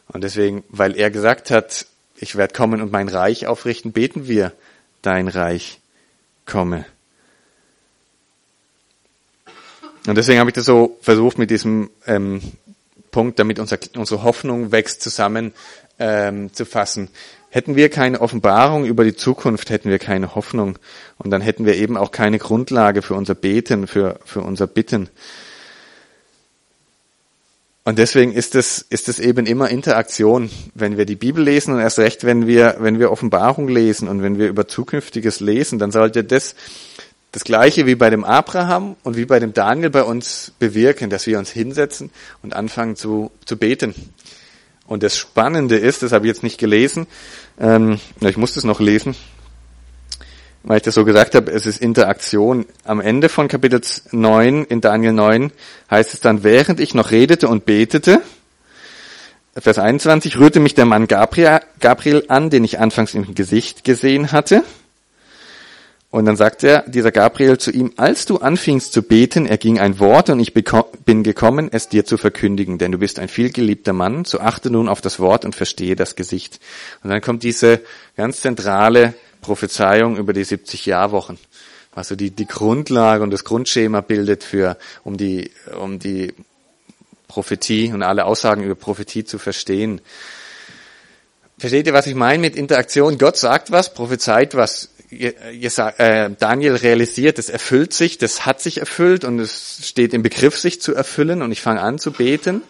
Und 0.09 0.25
deswegen, 0.25 0.65
weil 0.69 0.97
er 0.97 1.11
gesagt 1.11 1.51
hat, 1.51 1.87
ich 2.25 2.37
werde 2.37 2.55
kommen 2.55 2.81
und 2.81 2.91
mein 2.91 3.09
Reich 3.09 3.47
aufrichten, 3.47 3.93
beten 3.93 4.27
wir, 4.27 4.53
dein 5.03 5.29
Reich 5.29 5.81
komme. 6.47 6.87
Und 10.07 10.17
deswegen 10.17 10.41
habe 10.41 10.51
ich 10.51 10.55
das 10.55 10.65
so 10.65 10.99
versucht 11.01 11.39
mit 11.39 11.51
diesem 11.51 11.91
ähm, 12.07 12.41
Punkt, 13.11 13.39
damit 13.39 13.59
unser, 13.59 13.79
unsere 13.97 14.23
Hoffnung 14.23 14.73
wächst, 14.73 15.03
zusammen 15.03 15.53
ähm, 15.99 16.53
zu 16.53 16.65
fassen. 16.65 17.09
Hätten 17.51 17.77
wir 17.77 17.89
keine 17.89 18.21
Offenbarung 18.21 18.85
über 18.85 19.05
die 19.05 19.15
Zukunft, 19.15 19.71
hätten 19.71 19.89
wir 19.89 19.99
keine 19.99 20.35
Hoffnung. 20.35 20.79
Und 21.19 21.31
dann 21.31 21.41
hätten 21.41 21.67
wir 21.67 21.77
eben 21.77 21.97
auch 21.97 22.11
keine 22.11 22.39
Grundlage 22.39 23.01
für 23.01 23.15
unser 23.15 23.35
Beten, 23.35 23.87
für, 23.87 24.19
für 24.25 24.41
unser 24.41 24.67
Bitten. 24.67 25.09
Und 27.87 27.99
deswegen 27.99 28.33
ist 28.33 28.55
es, 28.55 28.85
ist 28.89 29.11
es 29.11 29.19
eben 29.19 29.45
immer 29.45 29.69
Interaktion, 29.69 30.51
wenn 30.75 30.97
wir 30.97 31.05
die 31.05 31.17
Bibel 31.17 31.45
lesen 31.45 31.75
und 31.75 31.81
erst 31.81 31.99
recht, 31.99 32.25
wenn 32.25 32.47
wir, 32.47 32.77
wenn 32.79 32.99
wir 32.99 33.13
Offenbarung 33.13 33.69
lesen 33.69 34.09
und 34.09 34.23
wenn 34.23 34.39
wir 34.39 34.49
über 34.49 34.67
Zukünftiges 34.67 35.41
lesen, 35.41 35.79
dann 35.79 35.93
sollte 35.93 36.25
das 36.25 36.55
das 37.35 37.43
Gleiche 37.43 37.85
wie 37.85 37.97
bei 37.97 38.11
dem 38.11 38.23
Abraham 38.23 38.95
und 39.03 39.17
wie 39.17 39.25
bei 39.25 39.41
dem 39.41 39.53
Daniel 39.53 39.91
bei 39.91 40.05
uns 40.05 40.53
bewirken, 40.61 41.11
dass 41.11 41.27
wir 41.27 41.37
uns 41.37 41.51
hinsetzen 41.51 42.11
und 42.45 42.55
anfangen 42.55 42.95
zu, 42.95 43.33
zu 43.45 43.57
beten. 43.57 43.93
Und 44.87 45.03
das 45.03 45.17
Spannende 45.17 45.77
ist, 45.77 46.05
das 46.05 46.13
habe 46.13 46.27
ich 46.27 46.29
jetzt 46.29 46.45
nicht 46.45 46.59
gelesen, 46.59 47.09
ähm, 47.59 47.99
ich 48.21 48.37
muss 48.37 48.55
das 48.55 48.63
noch 48.63 48.79
lesen, 48.79 49.17
weil 50.65 50.79
ich 50.79 50.83
das 50.83 50.95
so 50.95 51.05
gesagt 51.05 51.35
habe, 51.35 51.53
es 51.53 51.67
ist 51.67 51.81
Interaktion. 51.81 52.65
Am 52.85 53.01
Ende 53.01 53.29
von 53.29 53.49
Kapitel 53.49 53.81
9, 54.11 54.65
in 54.65 54.81
Daniel 54.81 55.13
9, 55.13 55.53
heißt 55.91 56.15
es 56.15 56.21
dann, 56.21 56.43
während 56.43 56.81
ich 56.81 56.95
noch 56.95 57.11
redete 57.11 57.49
und 57.49 57.67
betete, 57.67 58.23
Vers 59.57 59.79
21, 59.79 60.39
rührte 60.39 60.59
mich 60.59 60.75
der 60.75 60.87
Mann 60.87 61.07
Gabriel, 61.07 62.25
an, 62.27 62.51
den 62.51 62.65
ich 62.65 62.81
anfangs 62.81 63.15
im 63.15 63.37
Gesicht 63.37 63.85
gesehen 63.85 64.33
hatte. 64.33 64.65
Und 66.11 66.25
dann 66.27 66.37
sagt 66.37 66.65
er, 66.65 66.83
dieser 66.89 67.13
Gabriel 67.13 67.59
zu 67.59 67.71
ihm, 67.71 67.93
als 67.97 68.25
du 68.25 68.39
anfingst 68.39 68.93
zu 68.93 69.03
beten, 69.03 69.47
erging 69.47 69.79
ein 69.79 69.99
Wort 69.99 70.31
und 70.31 70.41
ich 70.41 70.55
bin 70.55 71.23
gekommen, 71.25 71.69
es 71.73 71.89
dir 71.89 72.05
zu 72.05 72.17
verkündigen, 72.17 72.79
denn 72.79 72.93
du 72.93 72.99
bist 72.99 73.19
ein 73.19 73.29
vielgeliebter 73.29 73.93
Mann, 73.93 74.25
so 74.25 74.41
achte 74.41 74.71
nun 74.71 74.89
auf 74.89 75.01
das 75.01 75.21
Wort 75.21 75.45
und 75.45 75.55
verstehe 75.55 75.95
das 75.95 76.17
Gesicht. 76.17 76.59
Und 77.03 77.11
dann 77.11 77.21
kommt 77.21 77.43
diese 77.43 77.81
ganz 78.17 78.41
zentrale 78.41 79.15
Prophezeiung 79.45 80.17
über 80.17 80.33
die 80.33 80.43
70 80.43 80.87
Jahrwochen, 80.87 81.39
was 81.95 82.09
so 82.09 82.17
die, 82.17 82.31
die 82.31 82.47
Grundlage 82.47 83.23
und 83.23 83.31
das 83.31 83.45
Grundschema 83.45 84.01
bildet 84.01 84.43
für, 84.43 84.79
um 85.05 85.19
die, 85.19 85.51
um 85.79 85.99
die 85.99 86.33
Prophetie 87.29 87.93
und 87.93 88.03
alle 88.03 88.25
Aussagen 88.25 88.63
über 88.63 88.75
Prophetie 88.75 89.25
zu 89.25 89.39
verstehen. 89.39 90.01
Versteht 91.59 91.87
ihr, 91.87 91.93
was 91.93 92.07
ich 92.07 92.15
meine 92.15 92.41
mit 92.41 92.57
Interaktion? 92.57 93.19
Gott 93.19 93.37
sagt 93.37 93.71
was, 93.71 93.93
prophezeit 93.93 94.55
was. 94.55 94.89
Äh, 95.11 96.31
Daniel 96.39 96.77
realisiert, 96.77 97.39
es 97.39 97.51
erfüllt 97.51 97.93
sich, 97.93 98.17
das 98.17 98.47
hat 98.47 98.63
sich 98.63 98.79
erfüllt 98.79 99.25
und 99.25 99.39
es 99.39 99.81
steht 99.83 100.15
im 100.15 100.23
Begriff, 100.23 100.59
sich 100.59 100.81
zu 100.81 100.95
erfüllen 100.95 101.43
und 101.43 101.53
ich 101.53 101.61
fange 101.61 101.83
an 101.83 101.99
zu 101.99 102.13
beten 102.13 102.63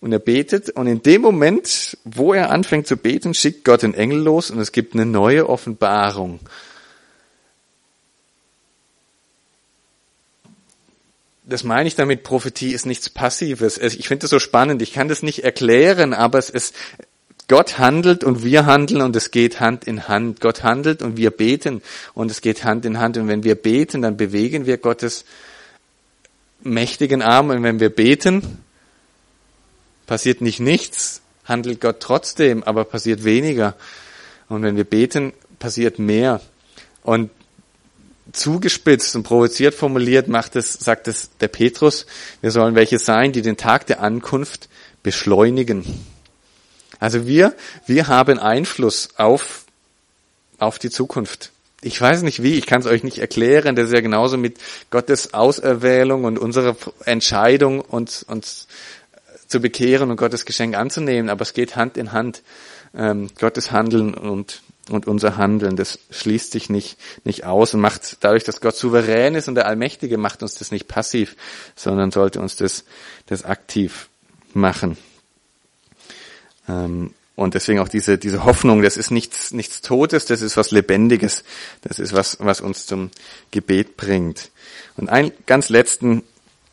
und 0.00 0.12
er 0.12 0.18
betet 0.18 0.70
und 0.70 0.86
in 0.86 1.02
dem 1.02 1.20
Moment, 1.20 1.98
wo 2.04 2.32
er 2.32 2.50
anfängt 2.50 2.86
zu 2.86 2.96
beten, 2.96 3.34
schickt 3.34 3.64
Gott 3.64 3.82
den 3.82 3.94
Engel 3.94 4.20
los 4.20 4.50
und 4.50 4.58
es 4.58 4.72
gibt 4.72 4.94
eine 4.94 5.06
neue 5.06 5.48
Offenbarung. 5.48 6.40
Das 11.44 11.64
meine 11.64 11.88
ich 11.88 11.96
damit, 11.96 12.22
Prophetie 12.22 12.72
ist 12.72 12.86
nichts 12.86 13.10
Passives. 13.10 13.76
Ich 13.76 14.06
finde 14.06 14.22
das 14.22 14.30
so 14.30 14.38
spannend. 14.38 14.82
Ich 14.82 14.92
kann 14.92 15.08
das 15.08 15.24
nicht 15.24 15.42
erklären, 15.42 16.14
aber 16.14 16.38
es 16.38 16.48
ist, 16.48 16.76
Gott 17.48 17.80
handelt 17.80 18.22
und 18.22 18.44
wir 18.44 18.66
handeln 18.66 19.02
und 19.02 19.16
es 19.16 19.32
geht 19.32 19.58
Hand 19.58 19.84
in 19.84 20.06
Hand. 20.06 20.40
Gott 20.40 20.62
handelt 20.62 21.02
und 21.02 21.16
wir 21.16 21.32
beten 21.32 21.82
und 22.14 22.30
es 22.30 22.40
geht 22.40 22.62
Hand 22.62 22.84
in 22.84 23.00
Hand. 23.00 23.16
Und 23.16 23.26
wenn 23.26 23.42
wir 23.42 23.56
beten, 23.56 24.00
dann 24.00 24.16
bewegen 24.16 24.66
wir 24.66 24.78
Gottes 24.78 25.24
mächtigen 26.62 27.20
Arm. 27.20 27.50
Und 27.50 27.64
wenn 27.64 27.80
wir 27.80 27.90
beten, 27.90 28.62
passiert 30.10 30.40
nicht 30.40 30.58
nichts, 30.58 31.22
handelt 31.44 31.80
Gott 31.80 32.00
trotzdem, 32.00 32.64
aber 32.64 32.84
passiert 32.84 33.22
weniger. 33.22 33.76
Und 34.48 34.64
wenn 34.64 34.74
wir 34.74 34.82
beten, 34.82 35.32
passiert 35.60 36.00
mehr. 36.00 36.40
Und 37.04 37.30
zugespitzt 38.32 39.14
und 39.14 39.22
provoziert 39.22 39.72
formuliert 39.72 40.26
macht 40.26 40.56
es, 40.56 40.72
sagt 40.72 41.06
es 41.06 41.30
der 41.38 41.46
Petrus, 41.46 42.06
wir 42.40 42.50
sollen 42.50 42.74
welche 42.74 42.98
sein, 42.98 43.30
die 43.30 43.40
den 43.40 43.56
Tag 43.56 43.86
der 43.86 44.02
Ankunft 44.02 44.68
beschleunigen. 45.04 45.84
Also 46.98 47.28
wir, 47.28 47.54
wir 47.86 48.08
haben 48.08 48.40
Einfluss 48.40 49.10
auf, 49.16 49.64
auf 50.58 50.80
die 50.80 50.90
Zukunft. 50.90 51.52
Ich 51.82 51.98
weiß 51.98 52.22
nicht 52.22 52.42
wie, 52.42 52.58
ich 52.58 52.66
kann 52.66 52.80
es 52.80 52.86
euch 52.88 53.04
nicht 53.04 53.18
erklären, 53.18 53.76
das 53.76 53.86
ist 53.86 53.94
ja 53.94 54.00
genauso 54.00 54.36
mit 54.36 54.58
Gottes 54.90 55.34
Auserwählung 55.34 56.24
und 56.24 56.36
unserer 56.36 56.76
Entscheidung, 57.04 57.80
uns, 57.80 58.24
uns 58.24 58.66
zu 59.50 59.60
bekehren 59.60 60.10
und 60.10 60.16
Gottes 60.16 60.46
Geschenk 60.46 60.76
anzunehmen, 60.76 61.28
aber 61.28 61.42
es 61.42 61.52
geht 61.52 61.76
Hand 61.76 61.96
in 61.96 62.12
Hand. 62.12 62.42
Ähm, 62.94 63.28
Gottes 63.38 63.70
Handeln 63.70 64.14
und, 64.14 64.62
und 64.88 65.06
unser 65.06 65.36
Handeln, 65.36 65.76
das 65.76 65.98
schließt 66.10 66.52
sich 66.52 66.70
nicht, 66.70 66.96
nicht 67.24 67.44
aus 67.44 67.74
und 67.74 67.80
macht 67.80 68.18
dadurch, 68.20 68.44
dass 68.44 68.60
Gott 68.60 68.76
souverän 68.76 69.34
ist 69.34 69.48
und 69.48 69.56
der 69.56 69.66
Allmächtige, 69.66 70.18
macht 70.18 70.42
uns 70.42 70.54
das 70.54 70.70
nicht 70.70 70.88
passiv, 70.88 71.36
sondern 71.76 72.10
sollte 72.10 72.40
uns 72.40 72.56
das, 72.56 72.84
das 73.26 73.44
aktiv 73.44 74.08
machen. 74.54 74.96
Ähm, 76.68 77.12
und 77.34 77.54
deswegen 77.54 77.80
auch 77.80 77.88
diese, 77.88 78.18
diese 78.18 78.44
Hoffnung, 78.44 78.82
das 78.82 78.96
ist 78.96 79.10
nichts, 79.10 79.50
nichts 79.52 79.80
Totes, 79.80 80.26
das 80.26 80.42
ist 80.42 80.56
was 80.56 80.72
Lebendiges, 80.72 81.42
das 81.82 81.98
ist 81.98 82.12
was, 82.12 82.36
was 82.40 82.60
uns 82.60 82.86
zum 82.86 83.10
Gebet 83.50 83.96
bringt. 83.96 84.50
Und 84.96 85.08
einen 85.08 85.32
ganz 85.46 85.70
letzten 85.70 86.22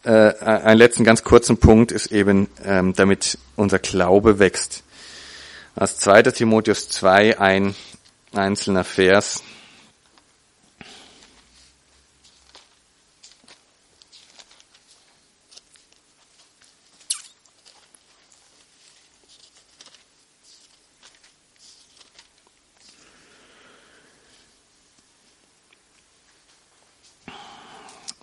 äh, 0.08 0.34
einen 0.46 0.78
letzten 0.78 1.04
ganz 1.04 1.24
kurzen 1.24 1.58
Punkt 1.58 1.92
ist 1.92 2.08
eben, 2.14 2.48
ähm, 2.64 2.94
damit 2.94 3.38
unser 3.58 3.80
Glaube 3.80 4.40
wächst. 4.40 4.84
Aus 5.76 5.98
2. 5.98 6.24
Timotheus 6.24 6.88
2 6.90 7.40
ein 7.40 7.76
einzelner 8.34 8.84
Vers. 8.84 9.44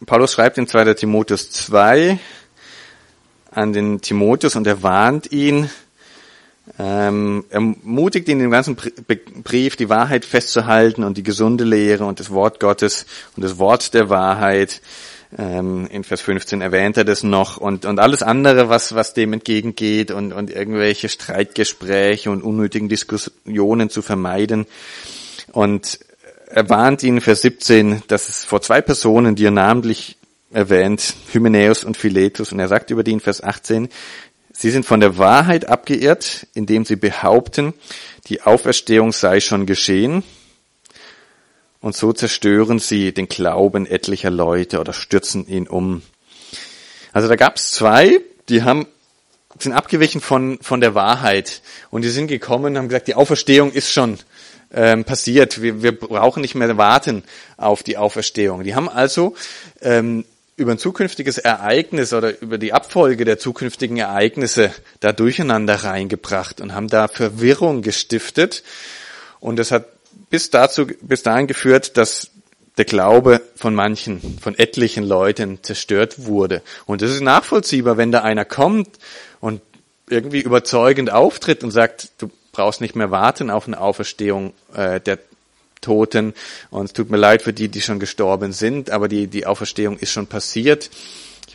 Paulus 0.06 0.32
schreibt 0.32 0.58
in 0.58 0.66
2. 0.66 0.94
Timotheus 0.94 1.50
2 1.50 2.18
an 3.50 3.72
den 3.72 4.00
Timotheus 4.00 4.56
und 4.56 4.66
er 4.66 4.82
warnt 4.82 5.32
ihn, 5.32 5.70
ähm, 6.78 7.44
ermutigt 7.50 8.28
ihn 8.28 8.40
im 8.40 8.50
ganzen 8.50 8.76
Brief, 8.76 9.76
die 9.76 9.88
Wahrheit 9.88 10.24
festzuhalten 10.24 11.04
und 11.04 11.16
die 11.16 11.22
gesunde 11.22 11.64
Lehre 11.64 12.04
und 12.04 12.20
das 12.20 12.30
Wort 12.30 12.60
Gottes 12.60 13.06
und 13.36 13.44
das 13.44 13.58
Wort 13.58 13.94
der 13.94 14.10
Wahrheit. 14.10 14.82
Ähm, 15.38 15.86
in 15.90 16.04
Vers 16.04 16.20
15 16.20 16.60
erwähnt 16.60 16.96
er 16.96 17.04
das 17.04 17.22
noch 17.22 17.56
und, 17.56 17.84
und 17.86 17.98
alles 17.98 18.22
andere, 18.22 18.68
was, 18.68 18.94
was 18.94 19.14
dem 19.14 19.32
entgegengeht 19.32 20.10
und, 20.10 20.32
und 20.32 20.50
irgendwelche 20.50 21.08
Streitgespräche 21.08 22.30
und 22.30 22.42
unnötigen 22.42 22.88
Diskussionen 22.88 23.90
zu 23.90 24.02
vermeiden. 24.02 24.66
Und 25.52 25.98
er 26.46 26.68
warnt 26.68 27.02
ihn, 27.02 27.20
Vers 27.20 27.42
17, 27.42 28.02
dass 28.08 28.28
es 28.28 28.44
vor 28.44 28.62
zwei 28.62 28.80
Personen, 28.80 29.34
die 29.34 29.46
er 29.46 29.50
namentlich 29.50 30.16
erwähnt, 30.52 31.14
Hymenäus 31.32 31.84
und 31.84 31.96
Philetus, 31.96 32.52
und 32.52 32.60
er 32.60 32.68
sagt 32.68 32.90
über 32.90 33.02
die 33.02 33.12
in 33.12 33.20
Vers 33.20 33.42
18, 33.42 33.88
sie 34.52 34.70
sind 34.70 34.86
von 34.86 35.00
der 35.00 35.18
Wahrheit 35.18 35.68
abgeirrt, 35.68 36.46
indem 36.54 36.84
sie 36.84 36.96
behaupten, 36.96 37.74
die 38.28 38.42
Auferstehung 38.42 39.12
sei 39.12 39.40
schon 39.40 39.66
geschehen, 39.66 40.22
und 41.80 41.94
so 41.94 42.14
zerstören 42.14 42.78
sie 42.78 43.12
den 43.12 43.28
Glauben 43.28 43.84
etlicher 43.84 44.30
Leute 44.30 44.80
oder 44.80 44.94
stürzen 44.94 45.46
ihn 45.46 45.68
um. 45.68 46.00
Also 47.12 47.28
da 47.28 47.36
gab 47.36 47.56
es 47.56 47.72
zwei, 47.72 48.20
die 48.48 48.62
haben 48.62 48.86
sind 49.58 49.72
abgewichen 49.72 50.20
von 50.20 50.58
von 50.62 50.80
der 50.80 50.94
Wahrheit. 50.94 51.60
Und 51.90 52.02
die 52.02 52.08
sind 52.08 52.28
gekommen 52.28 52.72
und 52.72 52.78
haben 52.78 52.88
gesagt, 52.88 53.06
die 53.06 53.14
Auferstehung 53.14 53.70
ist 53.70 53.92
schon 53.92 54.18
ähm, 54.74 55.04
passiert. 55.04 55.62
Wir, 55.62 55.82
wir 55.82 55.98
brauchen 55.98 56.40
nicht 56.40 56.54
mehr 56.54 56.76
warten 56.76 57.22
auf 57.56 57.82
die 57.82 57.96
Auferstehung. 57.96 58.64
Die 58.64 58.74
haben 58.74 58.88
also 58.88 59.34
ähm, 59.80 60.24
über 60.56 60.72
ein 60.72 60.78
zukünftiges 60.78 61.38
Ereignis 61.38 62.12
oder 62.12 62.40
über 62.40 62.58
die 62.58 62.72
Abfolge 62.72 63.24
der 63.24 63.38
zukünftigen 63.38 63.96
Ereignisse 63.96 64.72
da 65.00 65.12
durcheinander 65.12 65.76
reingebracht 65.76 66.60
und 66.60 66.74
haben 66.74 66.88
da 66.88 67.08
Verwirrung 67.08 67.82
gestiftet. 67.82 68.62
Und 69.40 69.58
das 69.58 69.70
hat 69.70 69.86
bis 70.30 70.50
dazu, 70.50 70.86
bis 71.00 71.22
dahin 71.22 71.46
geführt, 71.46 71.96
dass 71.96 72.30
der 72.76 72.84
Glaube 72.84 73.40
von 73.56 73.74
manchen, 73.74 74.38
von 74.40 74.58
etlichen 74.58 75.04
Leuten 75.04 75.62
zerstört 75.62 76.26
wurde. 76.26 76.62
Und 76.86 77.02
das 77.02 77.10
ist 77.10 77.20
nachvollziehbar, 77.20 77.96
wenn 77.96 78.10
da 78.10 78.22
einer 78.22 78.44
kommt 78.44 78.88
und 79.40 79.60
irgendwie 80.08 80.40
überzeugend 80.40 81.10
auftritt 81.10 81.62
und 81.62 81.70
sagt, 81.70 82.10
du 82.18 82.30
brauchst 82.54 82.80
nicht 82.80 82.96
mehr 82.96 83.10
warten 83.10 83.50
auf 83.50 83.66
eine 83.66 83.78
Auferstehung 83.78 84.54
äh, 84.74 85.00
der 85.00 85.18
Toten. 85.82 86.32
Und 86.70 86.86
es 86.86 86.92
tut 86.94 87.10
mir 87.10 87.18
leid 87.18 87.42
für 87.42 87.52
die, 87.52 87.68
die 87.68 87.82
schon 87.82 88.00
gestorben 88.00 88.52
sind, 88.52 88.90
aber 88.90 89.08
die, 89.08 89.26
die 89.26 89.46
Auferstehung 89.46 89.98
ist 89.98 90.12
schon 90.12 90.26
passiert. 90.26 90.88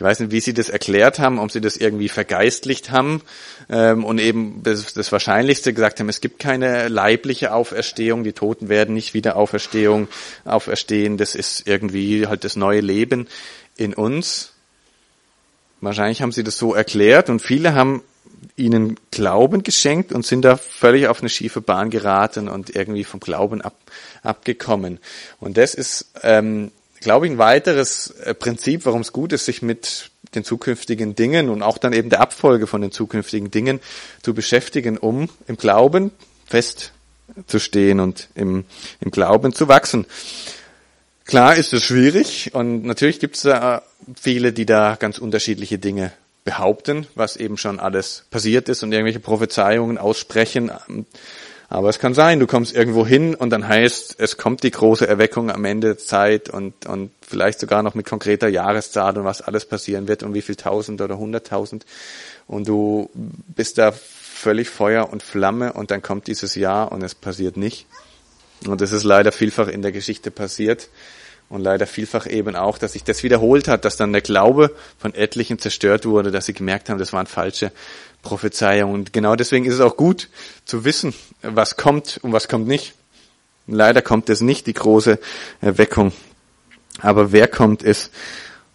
weiß 0.00 0.20
nicht, 0.20 0.32
wie 0.32 0.40
Sie 0.40 0.54
das 0.54 0.70
erklärt 0.70 1.18
haben, 1.18 1.38
ob 1.38 1.50
Sie 1.50 1.60
das 1.60 1.76
irgendwie 1.76 2.08
vergeistlicht 2.08 2.90
haben 2.90 3.20
ähm, 3.68 4.02
und 4.04 4.18
eben 4.18 4.62
das, 4.62 4.94
das 4.94 5.12
Wahrscheinlichste 5.12 5.74
gesagt 5.74 6.00
haben, 6.00 6.08
es 6.08 6.22
gibt 6.22 6.38
keine 6.38 6.88
leibliche 6.88 7.52
Auferstehung, 7.52 8.24
die 8.24 8.32
Toten 8.32 8.70
werden 8.70 8.94
nicht 8.94 9.12
wieder 9.12 9.36
Auferstehung 9.36 10.08
auferstehen, 10.46 11.18
das 11.18 11.34
ist 11.34 11.66
irgendwie 11.66 12.26
halt 12.26 12.44
das 12.44 12.56
neue 12.56 12.80
Leben 12.80 13.28
in 13.76 13.92
uns. 13.92 14.54
wahrscheinlich 15.82 16.22
haben 16.22 16.32
sie 16.32 16.44
das 16.44 16.56
so 16.56 16.72
erklärt 16.72 17.28
und 17.28 17.40
viele 17.40 17.74
haben 17.74 18.02
ihnen 18.56 18.96
Glauben 19.10 19.62
geschenkt 19.62 20.12
und 20.12 20.24
sind 20.24 20.42
da 20.42 20.56
völlig 20.56 21.08
auf 21.08 21.20
eine 21.20 21.28
schiefe 21.28 21.60
Bahn 21.60 21.90
geraten 21.90 22.48
und 22.48 22.74
irgendwie 22.74 23.04
vom 23.04 23.20
Glauben 23.20 23.60
ab, 23.60 23.76
abgekommen. 24.22 24.98
Und 25.38 25.56
das 25.56 25.74
ist, 25.74 26.12
ähm, 26.22 26.72
glaube 27.00 27.26
ich, 27.26 27.32
ein 27.32 27.38
weiteres 27.38 28.10
äh, 28.10 28.34
Prinzip, 28.34 28.86
warum 28.86 29.02
es 29.02 29.12
gut 29.12 29.32
ist, 29.32 29.44
sich 29.44 29.62
mit 29.62 30.10
den 30.34 30.44
zukünftigen 30.44 31.14
Dingen 31.14 31.48
und 31.48 31.62
auch 31.62 31.78
dann 31.78 31.92
eben 31.92 32.10
der 32.10 32.20
Abfolge 32.20 32.66
von 32.66 32.80
den 32.80 32.92
zukünftigen 32.92 33.50
Dingen 33.50 33.80
zu 34.22 34.32
beschäftigen, 34.32 34.96
um 34.96 35.28
im 35.46 35.56
Glauben 35.56 36.12
festzustehen 36.46 38.00
und 38.00 38.28
im, 38.34 38.64
im 39.00 39.10
Glauben 39.10 39.52
zu 39.52 39.68
wachsen. 39.68 40.06
Klar 41.24 41.56
ist 41.56 41.72
es 41.72 41.84
schwierig 41.84 42.54
und 42.54 42.84
natürlich 42.84 43.20
gibt 43.20 43.36
es 43.36 43.42
da 43.42 43.82
viele, 44.20 44.52
die 44.52 44.66
da 44.66 44.96
ganz 44.96 45.18
unterschiedliche 45.18 45.78
Dinge 45.78 46.12
behaupten, 46.44 47.06
was 47.14 47.36
eben 47.36 47.56
schon 47.56 47.80
alles 47.80 48.24
passiert 48.30 48.68
ist 48.68 48.82
und 48.82 48.92
irgendwelche 48.92 49.20
Prophezeiungen 49.20 49.98
aussprechen. 49.98 50.70
Aber 51.68 51.88
es 51.88 52.00
kann 52.00 52.14
sein, 52.14 52.40
du 52.40 52.48
kommst 52.48 52.74
irgendwo 52.74 53.06
hin 53.06 53.36
und 53.36 53.50
dann 53.50 53.68
heißt, 53.68 54.16
es 54.18 54.36
kommt 54.36 54.64
die 54.64 54.72
große 54.72 55.06
Erweckung 55.06 55.52
am 55.52 55.64
Ende 55.64 55.88
der 55.88 55.98
Zeit 55.98 56.48
und, 56.48 56.86
und 56.86 57.12
vielleicht 57.22 57.60
sogar 57.60 57.84
noch 57.84 57.94
mit 57.94 58.06
konkreter 58.06 58.48
Jahreszahl 58.48 59.16
und 59.16 59.24
was 59.24 59.40
alles 59.40 59.66
passieren 59.66 60.08
wird 60.08 60.24
und 60.24 60.34
wie 60.34 60.42
viel 60.42 60.56
tausend 60.56 61.00
oder 61.00 61.16
hunderttausend. 61.16 61.86
Und 62.48 62.66
du 62.66 63.08
bist 63.14 63.78
da 63.78 63.92
völlig 63.92 64.68
Feuer 64.68 65.12
und 65.12 65.22
Flamme 65.22 65.72
und 65.72 65.92
dann 65.92 66.02
kommt 66.02 66.26
dieses 66.26 66.56
Jahr 66.56 66.90
und 66.90 67.02
es 67.04 67.14
passiert 67.14 67.56
nicht. 67.56 67.86
Und 68.66 68.80
es 68.80 68.90
ist 68.90 69.04
leider 69.04 69.30
vielfach 69.30 69.68
in 69.68 69.82
der 69.82 69.92
Geschichte 69.92 70.30
passiert 70.30 70.88
und 71.50 71.62
leider 71.62 71.86
vielfach 71.86 72.26
eben 72.26 72.56
auch, 72.56 72.78
dass 72.78 72.94
sich 72.94 73.04
das 73.04 73.22
wiederholt 73.22 73.68
hat, 73.68 73.84
dass 73.84 73.96
dann 73.96 74.12
der 74.12 74.22
Glaube 74.22 74.74
von 74.98 75.14
etlichen 75.14 75.58
zerstört 75.58 76.06
wurde, 76.06 76.30
dass 76.30 76.46
sie 76.46 76.54
gemerkt 76.54 76.88
haben, 76.88 76.98
das 76.98 77.12
waren 77.12 77.26
falsche 77.26 77.72
Prophezeiungen. 78.22 78.94
Und 78.94 79.12
genau 79.12 79.34
deswegen 79.34 79.64
ist 79.66 79.74
es 79.74 79.80
auch 79.80 79.96
gut 79.96 80.28
zu 80.64 80.84
wissen, 80.84 81.12
was 81.42 81.76
kommt 81.76 82.18
und 82.22 82.32
was 82.32 82.48
kommt 82.48 82.68
nicht. 82.68 82.94
Leider 83.66 84.00
kommt 84.00 84.30
es 84.30 84.40
nicht, 84.40 84.68
die 84.68 84.74
große 84.74 85.18
Erweckung. 85.60 86.12
Aber 87.00 87.32
wer 87.32 87.48
kommt, 87.48 87.82
ist 87.82 88.12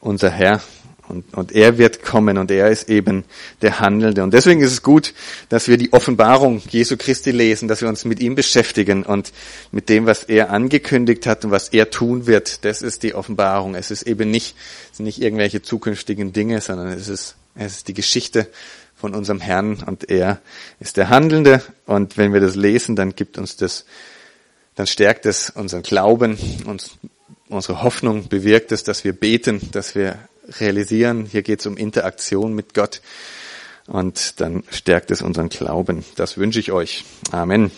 unser 0.01 0.29
Herr. 0.29 0.61
Und, 1.07 1.33
und 1.35 1.51
er 1.51 1.77
wird 1.77 2.01
kommen 2.03 2.37
und 2.37 2.49
er 2.49 2.69
ist 2.69 2.89
eben 2.89 3.25
der 3.61 3.79
Handelnde. 3.79 4.23
Und 4.23 4.33
deswegen 4.33 4.61
ist 4.61 4.71
es 4.71 4.81
gut, 4.81 5.13
dass 5.49 5.67
wir 5.67 5.77
die 5.77 5.93
Offenbarung 5.93 6.61
Jesu 6.69 6.97
Christi 6.97 7.31
lesen, 7.31 7.67
dass 7.67 7.81
wir 7.81 7.89
uns 7.89 8.05
mit 8.05 8.19
ihm 8.19 8.33
beschäftigen 8.33 9.03
und 9.03 9.31
mit 9.71 9.89
dem, 9.89 10.07
was 10.07 10.23
er 10.23 10.49
angekündigt 10.49 11.27
hat 11.27 11.45
und 11.45 11.51
was 11.51 11.69
er 11.69 11.91
tun 11.91 12.25
wird. 12.25 12.65
Das 12.65 12.81
ist 12.81 13.03
die 13.03 13.13
Offenbarung. 13.13 13.75
Es 13.75 13.91
ist 13.91 14.03
eben 14.03 14.31
nicht, 14.31 14.55
es 14.91 14.97
sind 14.97 15.05
nicht 15.05 15.21
irgendwelche 15.21 15.61
zukünftigen 15.61 16.33
Dinge, 16.33 16.59
sondern 16.59 16.87
es 16.87 17.07
ist, 17.07 17.35
es 17.53 17.77
ist 17.77 17.87
die 17.87 17.93
Geschichte 17.93 18.47
von 18.95 19.13
unserem 19.13 19.41
Herrn 19.41 19.83
und 19.85 20.09
er 20.09 20.39
ist 20.79 20.97
der 20.97 21.09
Handelnde. 21.09 21.61
Und 21.85 22.17
wenn 22.17 22.33
wir 22.33 22.41
das 22.41 22.55
lesen, 22.55 22.95
dann 22.95 23.15
gibt 23.15 23.37
uns 23.37 23.57
das, 23.57 23.85
dann 24.73 24.87
stärkt 24.87 25.27
es 25.27 25.51
unseren 25.51 25.83
Glauben, 25.83 26.37
uns, 26.65 26.97
unsere 27.47 27.83
Hoffnung 27.83 28.27
bewirkt 28.27 28.71
es, 28.71 28.83
dass 28.83 29.03
wir 29.03 29.13
beten, 29.13 29.69
dass 29.71 29.93
wir 29.93 30.17
realisieren, 30.59 31.25
hier 31.25 31.43
geht 31.43 31.59
es 31.59 31.65
um 31.65 31.77
Interaktion 31.77 32.53
mit 32.53 32.73
Gott 32.73 33.01
und 33.87 34.39
dann 34.39 34.63
stärkt 34.69 35.11
es 35.11 35.21
unseren 35.21 35.49
Glauben. 35.49 36.05
Das 36.15 36.37
wünsche 36.37 36.59
ich 36.59 36.71
euch. 36.71 37.05
Amen. 37.31 37.71